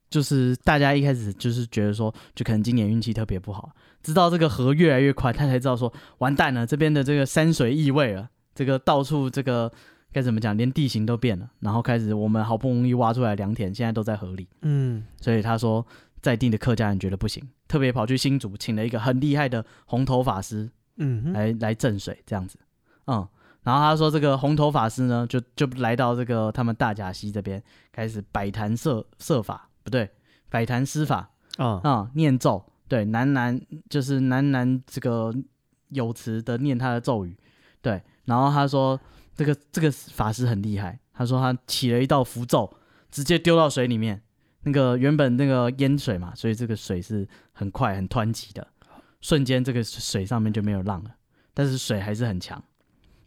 [0.10, 3.72] 就是大家一开始就是觉得说，就可能今年运气特别不好，
[4.02, 8.30] 直到这个河越来越宽，他才知道说，完蛋了，这边的这个山水异味了。
[8.58, 9.72] 这个到处这个
[10.12, 14.48] 该怎么讲，连地形都变了，然后开始我们好不容易挖出来良田，现在都在河里。
[14.62, 15.86] 嗯，所以他说
[16.22, 22.58] 在地的客家人觉得不行，特别跑去新竹请了一个很厉害的红头法师，嗯，来来镇水这样子。
[23.06, 23.28] 嗯，
[23.62, 30.10] 然后他说这个红头法师呢，就就来到这个他们大甲溪这边，开始摆坛设设法，不对，
[30.50, 35.32] 摆坛施法啊啊，念咒，对，喃喃就是喃喃这个
[35.90, 37.38] 有词的念他的咒语，
[37.84, 38.02] 对。
[38.28, 39.00] 然后他说，
[39.36, 41.00] 这个这个法师很厉害。
[41.14, 42.72] 他说他起了一道符咒，
[43.10, 44.22] 直接丢到水里面。
[44.64, 48.68] 那个原本那个淹水嘛，所以这个水是很快很湍急的，
[49.22, 51.12] 瞬间这个水上面就没有浪了。
[51.54, 52.62] 但是水还是很强，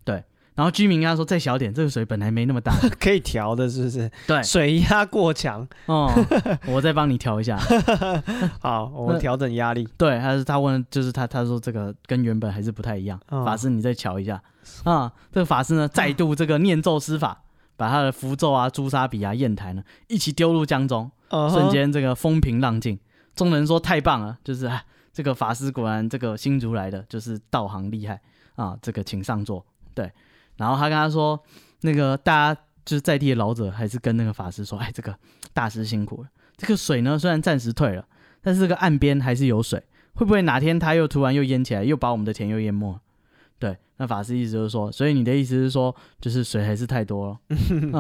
[0.05, 0.23] 对。
[0.55, 4.11] 然后居民跟他说再小点，这个水本来没那么大， 可以调的，是不是？
[4.27, 5.67] 对，水压过强。
[5.87, 6.13] 哦，
[6.69, 7.57] 我再帮你调一下。
[8.61, 9.89] 好，我们调整压力。
[9.97, 13.19] 对，他是他问，就是他他说这个跟原本还是不太一样。
[13.31, 14.43] 哦、法师，你再瞧一下。
[14.85, 17.43] 啊，这个法师呢，再度这个念咒施法，
[17.77, 22.99] 把他的符咒啊、朱砂笔啊、砚台呢，一起丢入江中，瞬间这个风平浪静。
[23.35, 24.83] 众人说太棒了，就是啊，
[25.13, 28.21] 这个法师果然这个新竹来的，就是道行厉害
[28.57, 29.65] 啊，这个请上座。
[29.95, 30.11] 对，
[30.57, 31.41] 然后他跟他说，
[31.81, 35.15] 那个大家就是在地的老者，还是跟那个法师说，哎，这个
[35.53, 36.29] 大师辛苦了。
[36.57, 38.05] 这个水呢，虽然暂时退了，
[38.43, 39.83] 但是这个岸边还是有水，
[40.15, 43.01] 会不会哪天他又突然又淹起来，又把我们的田又淹没？
[43.61, 47.39] 对，那法师意思就是说，所以你的意思是说，就是水还是太多了，
[47.71, 47.93] 嗯，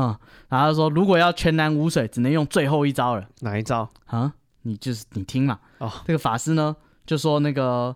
[0.48, 3.28] 然后他说，如果要全然无水，只能用最后一招了。
[3.40, 4.32] 哪一招啊？
[4.62, 5.60] 你就是你听嘛。
[5.76, 7.94] 哦，这个法师呢，就说那个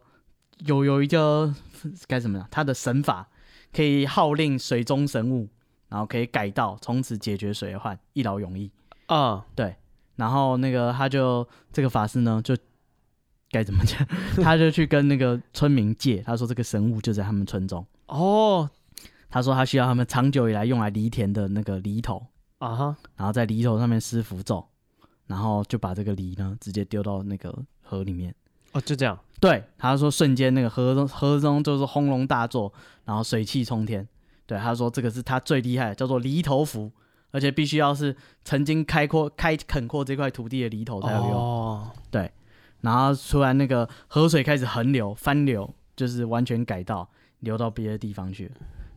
[0.67, 1.55] 有有一个
[2.07, 3.27] 该怎么样，他的神法
[3.73, 5.49] 可以号令水中神物，
[5.89, 8.71] 然后可以改道，从此解决水患，一劳永逸。
[9.07, 9.77] 啊、嗯，对，
[10.17, 12.55] 然后那个他就这个法师呢就。
[13.55, 14.05] 该怎么讲？
[14.43, 17.87] 他就去跟那个村民借，他说这个神物就在他们村中。
[18.09, 18.69] 哦，
[19.31, 22.27] 他说他需要他们长久以来用来犁田的那个犁头
[22.59, 24.67] 啊哈，然后在犁头上面施符咒，
[25.29, 28.35] 然后就把这个犁呢直接丢到那个河里面。
[28.73, 29.17] 哦，就这样。
[29.41, 32.73] 对，他说瞬间那个河中河中就是轰隆大作，
[33.05, 34.07] 然后水气冲天。
[34.47, 36.91] 对，他说这个是他最厉害的，叫做犁头符，
[37.31, 41.33] 而且必须要是曾经开阔开垦过这块土地的犁头才有用。
[41.33, 42.31] 哦，对。
[42.85, 47.09] 然后突然那个河水开始横流翻流，就是完全改道
[47.41, 48.51] 流到别的地方去。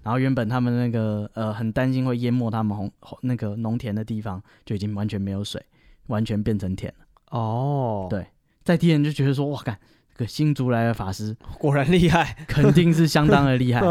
[0.03, 5.65] 然后原本他们那个呃很担心会淹没他们红那个农田的地方，就已经完全没有水，
[6.07, 7.05] 完全变成田了。
[7.37, 8.27] 哦，对，
[8.63, 9.79] 在地人就觉得说哇，干
[10.13, 13.81] 这个新竹来的法师果然厉害，肯定是相当的厉害。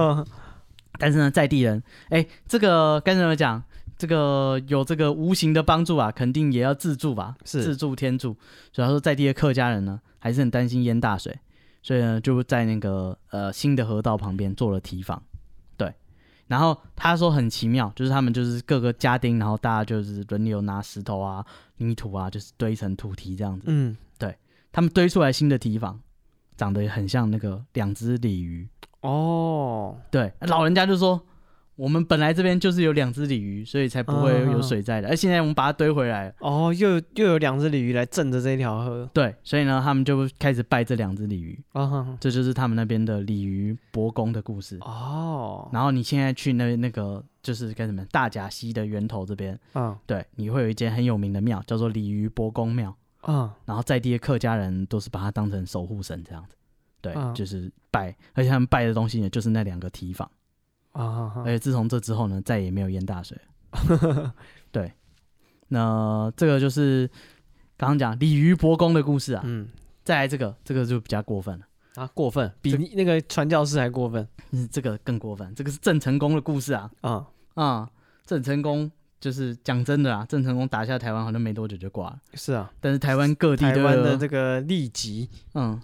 [0.99, 3.63] 但是呢，在地人哎，这个该怎么讲？
[3.99, 7.35] 这个有这个无形的帮助啊，肯定也要自助吧？
[7.45, 8.37] 是自助天助。
[8.73, 11.35] 所以他说，在地的客家人呢，还是很担心淹大水，
[11.83, 15.23] 所以呢，就在那个呃新的河道旁边做了堤防。
[15.79, 15.91] 对，
[16.47, 21.43] 然后他说很奇妙，就是他们就是各个家丁，然后大家就是轮流拿石头啊、
[21.79, 23.65] 泥土啊，就是堆成土堤这样子。
[23.69, 24.37] 嗯，对，
[24.73, 25.99] 他们堆出来新的堤防，
[26.57, 28.69] 长得很像那个两只鲤鱼。
[29.01, 31.19] 哦，对，老人家就说。
[31.77, 35.09] 我们本来这边就是有两只鲤鱼，所以才不会有水灾的。
[35.09, 39.09] 而现在我们把它堆回来，哦，又又有两只鲤鱼来镇着这条河。
[39.13, 41.63] 对，所以呢，他们就开始拜这两只鲤鱼。
[41.73, 44.79] 哦，这就是他们那边的鲤鱼伯公的故事。
[44.81, 52.97] 哦，然后你现在去那那个就是干什么大甲溪的源头这边，嗯，对，你会有一间很有名的庙，叫做鲤鱼伯公庙。
[53.29, 56.57] 嗯，然后在地的客家人都是把它当成守护神这样子。
[57.03, 60.31] 对，就是拜，而且他们拜的东西呢，就是那两个提防。
[60.97, 61.33] 啊！
[61.45, 63.39] 而且自从这之后呢，再也没有淹大水。
[64.73, 64.93] 对，
[65.69, 67.09] 那这个就是
[67.77, 69.43] 刚刚讲鲤鱼伯公的故事啊。
[69.45, 69.69] 嗯，
[70.03, 71.67] 再来这个，这个就比较过分了
[71.97, 72.11] 啊！
[72.15, 74.27] 过分，比那个传教士还过分。
[74.53, 75.55] 嗯，这个更过分。
[75.55, 76.91] 这个是郑成功的故事啊。
[77.03, 77.91] 啊啊！
[78.25, 78.91] 郑成功
[79.21, 82.19] 就是讲真的啊，郑成功打下台湾好像没多久就挂了。
[82.35, 85.81] 是啊，但是台湾各地台湾的这个痢疾，嗯。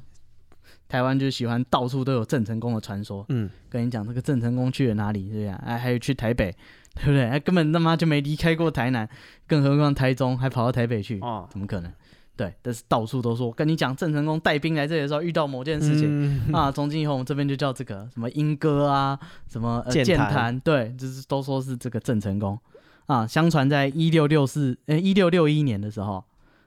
[0.93, 3.25] 台湾就喜欢到处都有郑成功的传说。
[3.31, 5.49] 嗯，跟你讲这个郑成功去了哪里，对不对？
[5.49, 6.55] 哎，还有去台北，
[6.97, 7.25] 对不对？
[7.25, 9.09] 哎，根本他妈就没离开过台南，
[9.47, 11.19] 更何况台中，还跑到台北去？
[11.21, 11.91] 哦，怎么可能？
[12.37, 16.09] 对，但是到处都说，跟你讲，郑成功带兵来这里的时候遇到某件事情、
[16.51, 19.19] 嗯、啊，从今以后我们这边就叫这个什么莺歌啊，
[19.49, 22.59] 什么剑潭，对，就是都说是这个郑成功
[23.07, 23.27] 啊。
[23.27, 26.23] 相传在一六六四，呃，一六六一年的时候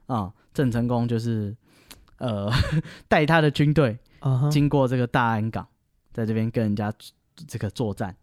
[0.07, 1.55] 啊，郑成功就是
[2.17, 2.51] 呃
[3.07, 3.97] 带他的军队
[4.49, 5.67] 经过这个大安港，
[6.13, 6.91] 在这边跟人家
[7.47, 8.15] 这个作战，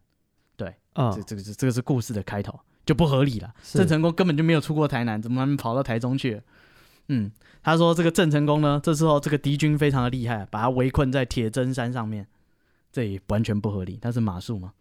[0.57, 3.53] 对，啊，这这个是这个是故事的开头，就不合理了。
[3.63, 6.43] 郑成功根本就没有出过台南，怎么能跑到台中去了？
[7.09, 7.31] 嗯，
[7.63, 12.27] 他说这个郑成功呢，这时候这个敌军非常的厉害，把他围困在铁针山上面，
[12.93, 13.99] 这也完全不合理。
[14.01, 14.73] 他是马术吗？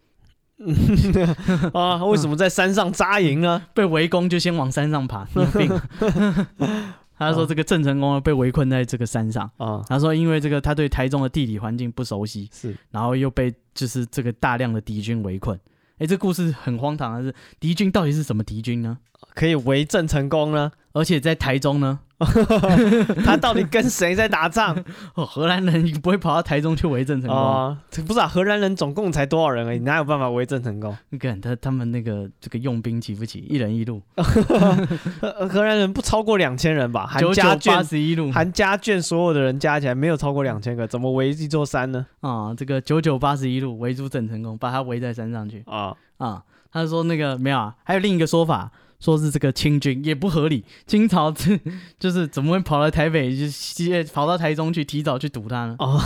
[1.73, 3.65] 啊，为什么在山上扎营呢？
[3.73, 5.81] 被围攻就先往山上爬，有病。
[7.29, 15.59] 他说这个郑成功被围困在这个山上啊，他说因为这个他对台中的地理环境不熟悉，是，然后又被就是这个大量的敌军围困。
[15.99, 18.97] 哎，这故事很荒唐的是，敌军到底是什么敌军呢？
[19.35, 20.71] 可以围郑成功呢？
[20.93, 21.99] 而且在台中呢？
[23.25, 24.77] 他到底跟谁在打仗？
[25.15, 27.75] 哦，荷兰人不会跑到台中去围郑成功啊？
[28.05, 30.95] 不是啊，荷兰人总共才多少人而已，哪有办法围郑成功？
[31.09, 33.43] 你看他他们那个这个用兵起不起？
[33.49, 33.99] 一人一路，
[35.49, 37.07] 荷兰人不超过两千人吧？
[37.07, 42.05] 含家眷八十一路，含家眷所有的人加起来没有超过两千个，怎么围一座山呢？
[42.19, 46.43] 啊，这个九九八十一路围住郑成功，把他围在山上去啊啊！
[46.71, 48.71] 他说那个没有啊，还有另一个说法。
[49.01, 51.59] 说是这个清军也不合理，清朝这
[51.99, 53.45] 就是怎么会跑到台北，就
[54.13, 55.75] 跑到台中去，提早去堵他呢？
[55.79, 55.99] 哦，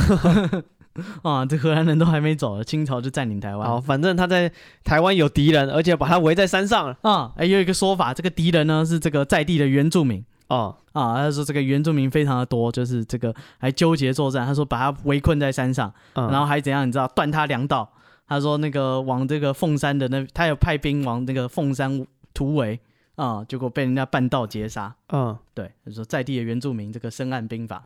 [1.21, 3.69] 啊，这荷兰人都还没走，清朝就占领台湾。
[3.69, 4.49] 哦，反正他在
[4.85, 7.33] 台湾有敌人，而且把他围在山上啊。
[7.35, 10.23] 哎，有一个说法，这个敌人呢是这个在地的原住民。
[10.47, 14.45] 哦，啊，他说这个原住民非常的多，就是这个还纠结作战。
[14.45, 16.87] 他说把他围困在山上，嗯、然后还怎样？
[16.87, 17.91] 你知道断他粮道？
[18.27, 22.07] 他说那个往这个凤山的那，他有派兵往那个凤山。
[22.35, 22.79] 突围
[23.15, 24.93] 啊、嗯，结果被人家半道截杀。
[25.07, 27.83] 嗯，对，他说在地的原住民这个深谙兵法，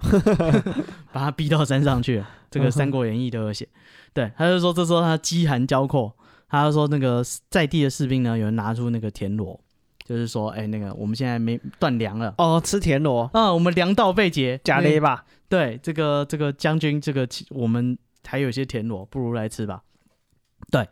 [1.13, 2.27] 把他逼到山上去了。
[2.49, 3.69] 这个《三国演义》都有写。
[4.11, 6.11] 对，他就说这时候他饥寒交迫，
[6.49, 9.59] 他就说那个在地的士兵呢，有人拿出那个田螺，
[10.03, 12.33] 就是说，哎，那个我们现在没断粮了。
[12.39, 15.23] 哦，吃田螺啊、嗯，我们粮道被截，假的吧？
[15.47, 17.95] 对，这个这个将军，这个我们
[18.25, 19.83] 还有些田螺，不如来吃吧。
[20.71, 20.89] 对。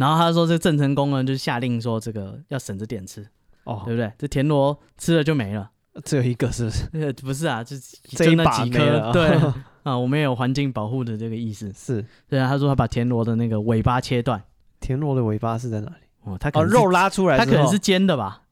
[0.00, 3.20] 然后他说：“这郑成功呢，就下令说，这个要省着点吃，
[3.64, 4.10] 哦，对不对？
[4.16, 5.70] 这田螺吃了就没了，
[6.06, 6.84] 只有一个是不是？
[6.98, 9.12] 呃，不是啊，就就那几颗。
[9.12, 9.28] 对
[9.84, 11.70] 啊，我们也有环境保护的这个意思。
[11.76, 12.48] 是，对啊。
[12.48, 14.42] 他说他把田螺的那个尾巴切断，
[14.80, 15.96] 田螺的尾巴是在哪里？
[16.24, 18.44] 哦，他哦肉拉出来，他可能是尖的吧？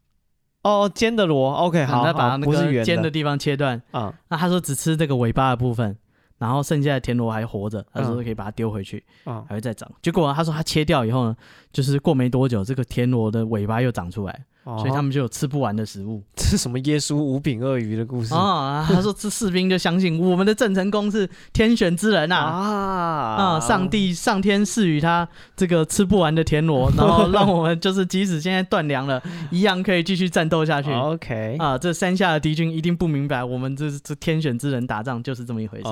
[0.65, 1.55] 哦，尖的螺。
[1.55, 4.15] OK，好，他把那个尖的地方切断啊。
[4.29, 5.97] 那他说只吃这个尾巴的部分。”
[6.39, 9.91] 然后剩下的田螺还活着，他说可以把它丢回去，嗯、还会再长。
[10.01, 11.37] 结果他说他切掉以后呢，
[11.73, 14.45] 就是过没多久，这个田螺的尾巴又长出来。
[14.77, 16.23] 所以他们就有吃不完的食物。
[16.37, 18.87] 这是什么耶稣五饼鳄鱼的故事啊？
[18.87, 23.61] 他说这士兵就相信我们的郑成功是天选之人呐啊啊！
[23.61, 30.93] 上帝上天赐予他这个吃不完的田螺， 然后让我们就是即使现在断粮了，一样可以继续战斗下去。
[30.93, 35.89] OK 啊，这山下的敌军一定不明白，我们这这天选之人打仗就是这么一回事。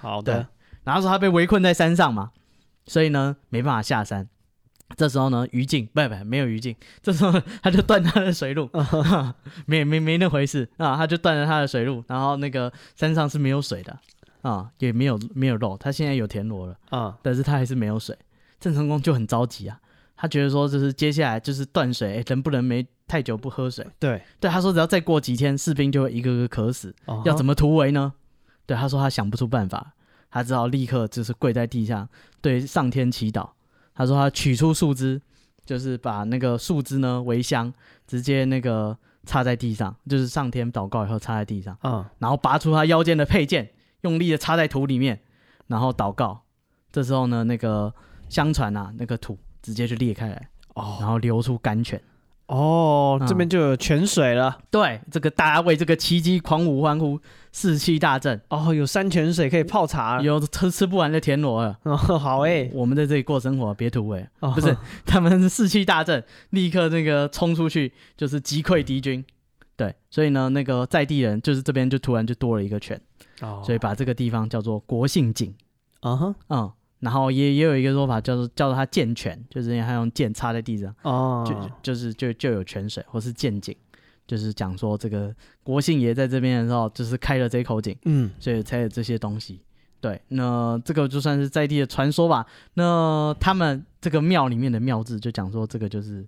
[0.00, 0.46] 好的。
[0.84, 2.30] 然后说他被围困在山上嘛，
[2.86, 4.28] 所以呢没办法下山。
[4.96, 8.68] 这时候呢，于禁不不没有于禁，这时候他就断他的水路，
[9.66, 13.98] 没没没那回事啊，他就断了他的水路，然后那个山上是没有水的
[14.42, 18.16] 啊，也没有没有肉，他现在有田螺了啊，但是他还是没有水，
[18.58, 19.80] 郑成功就很着急啊，
[20.16, 23.86] 他觉得说就是接下来就是断水，能不能没太久不喝水？
[23.98, 28.12] 对对，他说只要再过几天，士兵就会一个个渴死，要怎么突围呢？
[28.66, 29.92] 对，他说他想不出办法，
[30.30, 32.08] 他只好立刻就是跪在地上
[32.40, 33.50] 对上天祈祷。
[34.00, 35.20] 他说他取出树枝，
[35.66, 37.70] 就是把那个树枝呢围香，
[38.06, 38.96] 直接那个
[39.26, 43.70] 插在地上，就是上天祷告以后插在地上，嗯，然后拔出他腰间的佩剑，
[44.00, 45.20] 用力的插在土里面，
[45.66, 46.40] 然后祷告。
[46.90, 47.92] 这时候呢，那个
[48.30, 52.00] 相传啊，那个土直接就裂开来，哦，然后流出甘泉。
[52.50, 54.56] 哦，这边就有泉水了。
[54.58, 57.20] 嗯、对，这个大家为这个奇迹狂舞欢呼，
[57.52, 58.40] 士气大振。
[58.48, 61.78] 哦，有山泉水可以泡茶，有吃吃不完的田螺了。
[61.84, 64.26] 哦， 好诶、欸，我们在这里过生活，别土味。
[64.40, 64.76] 哦，不是，
[65.06, 69.24] 他们士气大振，立刻那个冲出去，就是击溃敌军。
[69.76, 73.00] 对，所以呢，那个在地人就是这边就突然就多了一个泉。
[73.42, 75.54] 哦，所以把这个地方叫做国姓井。
[76.00, 76.72] 啊哈，嗯。
[77.00, 83.74] 然后也也有一个说法，叫做叫做他剑泉，就是因为他用剑插在地上，哦，就就是就就有泉水，或是剑井，
[84.26, 89.60] 就是讲说这个国姓爷在这边的时候，就是开了这口井，嗯，所以才有这些东西。
[90.00, 92.46] 对，那这个就算是在地的传说吧。
[92.74, 96.26] 那他们这个庙里面的庙字就讲说，这个就是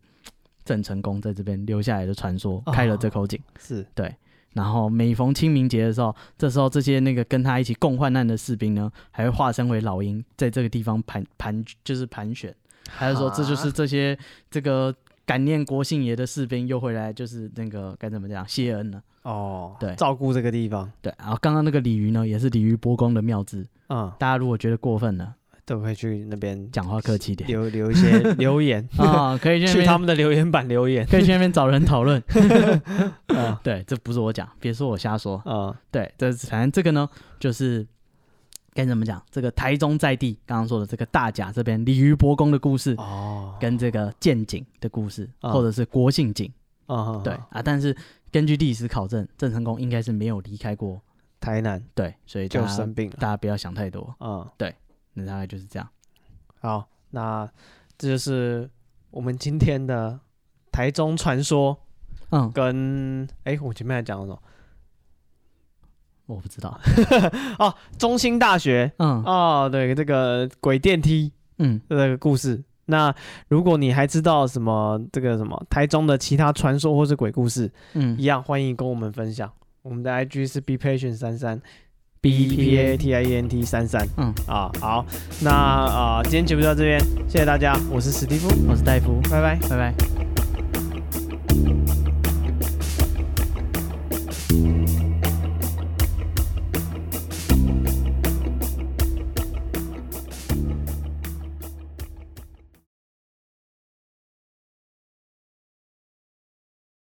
[0.65, 4.15] 郑成功在这边留下来的传说，开了这口井，哦、是对。
[4.55, 12.55] 然后每逢清明节的时候，这时候这些那个跟他一起共患难的士兵呢，还会化身为老鹰，在这个地方盘盘就是盘旋。
[12.89, 14.19] 还是说这就是这些
[14.51, 14.95] 这个
[15.25, 19.03] 感念国姓爷的士兵又回来，就是那个该怎么讲谢恩呢？
[19.23, 20.91] 哦，对，照顾这个地方。
[21.01, 23.67] 对，然后刚刚那个鲤鱼呢，也是鲤鱼波公的妙字。
[23.89, 25.35] 嗯，大家如果觉得过分了，
[25.65, 28.87] 都可以去那边讲话客气点，留留一些 留言。
[28.97, 32.23] 啊，可以去他们的留言板留言，可以去那边找人讨论。
[33.29, 35.37] 啊，对，这不是我讲，别说我瞎说。
[35.45, 37.09] 啊，对，这反正这个呢，
[37.39, 37.87] 就是。
[38.75, 39.23] 该怎么讲？
[39.31, 46.51] 这个台中在地刚刚说的这个大甲这边鲤鱼伯公的故事，哦，跟这个建景的故事，或者是郭姓景，
[46.87, 47.95] 啊，对啊，但是
[48.31, 50.99] 根据历史考证，郑成功应该是没有离开过
[51.39, 54.75] 台南，对，所以就生病了，大家不要想太多，嗯，对，
[55.15, 55.89] 那大概就是这样。
[56.61, 57.49] 好，那
[57.99, 58.69] 这就是
[59.11, 60.19] 我们今天的
[60.71, 61.79] 台中传说，
[62.31, 64.43] 嗯，跟哎，我前面还讲了什么？
[66.27, 66.81] 我不知道
[67.59, 72.63] 哦，中兴大学，嗯，哦，对，这个鬼电梯，嗯，这个故事。
[72.87, 73.15] 那
[73.49, 79.51] 如果你还知道什么这个什么台中的其他传说或是鬼故事，嗯，一样欢迎跟我们分享。
[79.83, 81.61] 我们的 IG 是 be patient 三三
[82.23, 85.05] ，b p a t i e n t 三三，嗯，啊，好，
[85.41, 90.32] 那啊，今天节目就到这边，谢谢大家，我是史蒂夫，我是戴夫，拜拜，拜拜。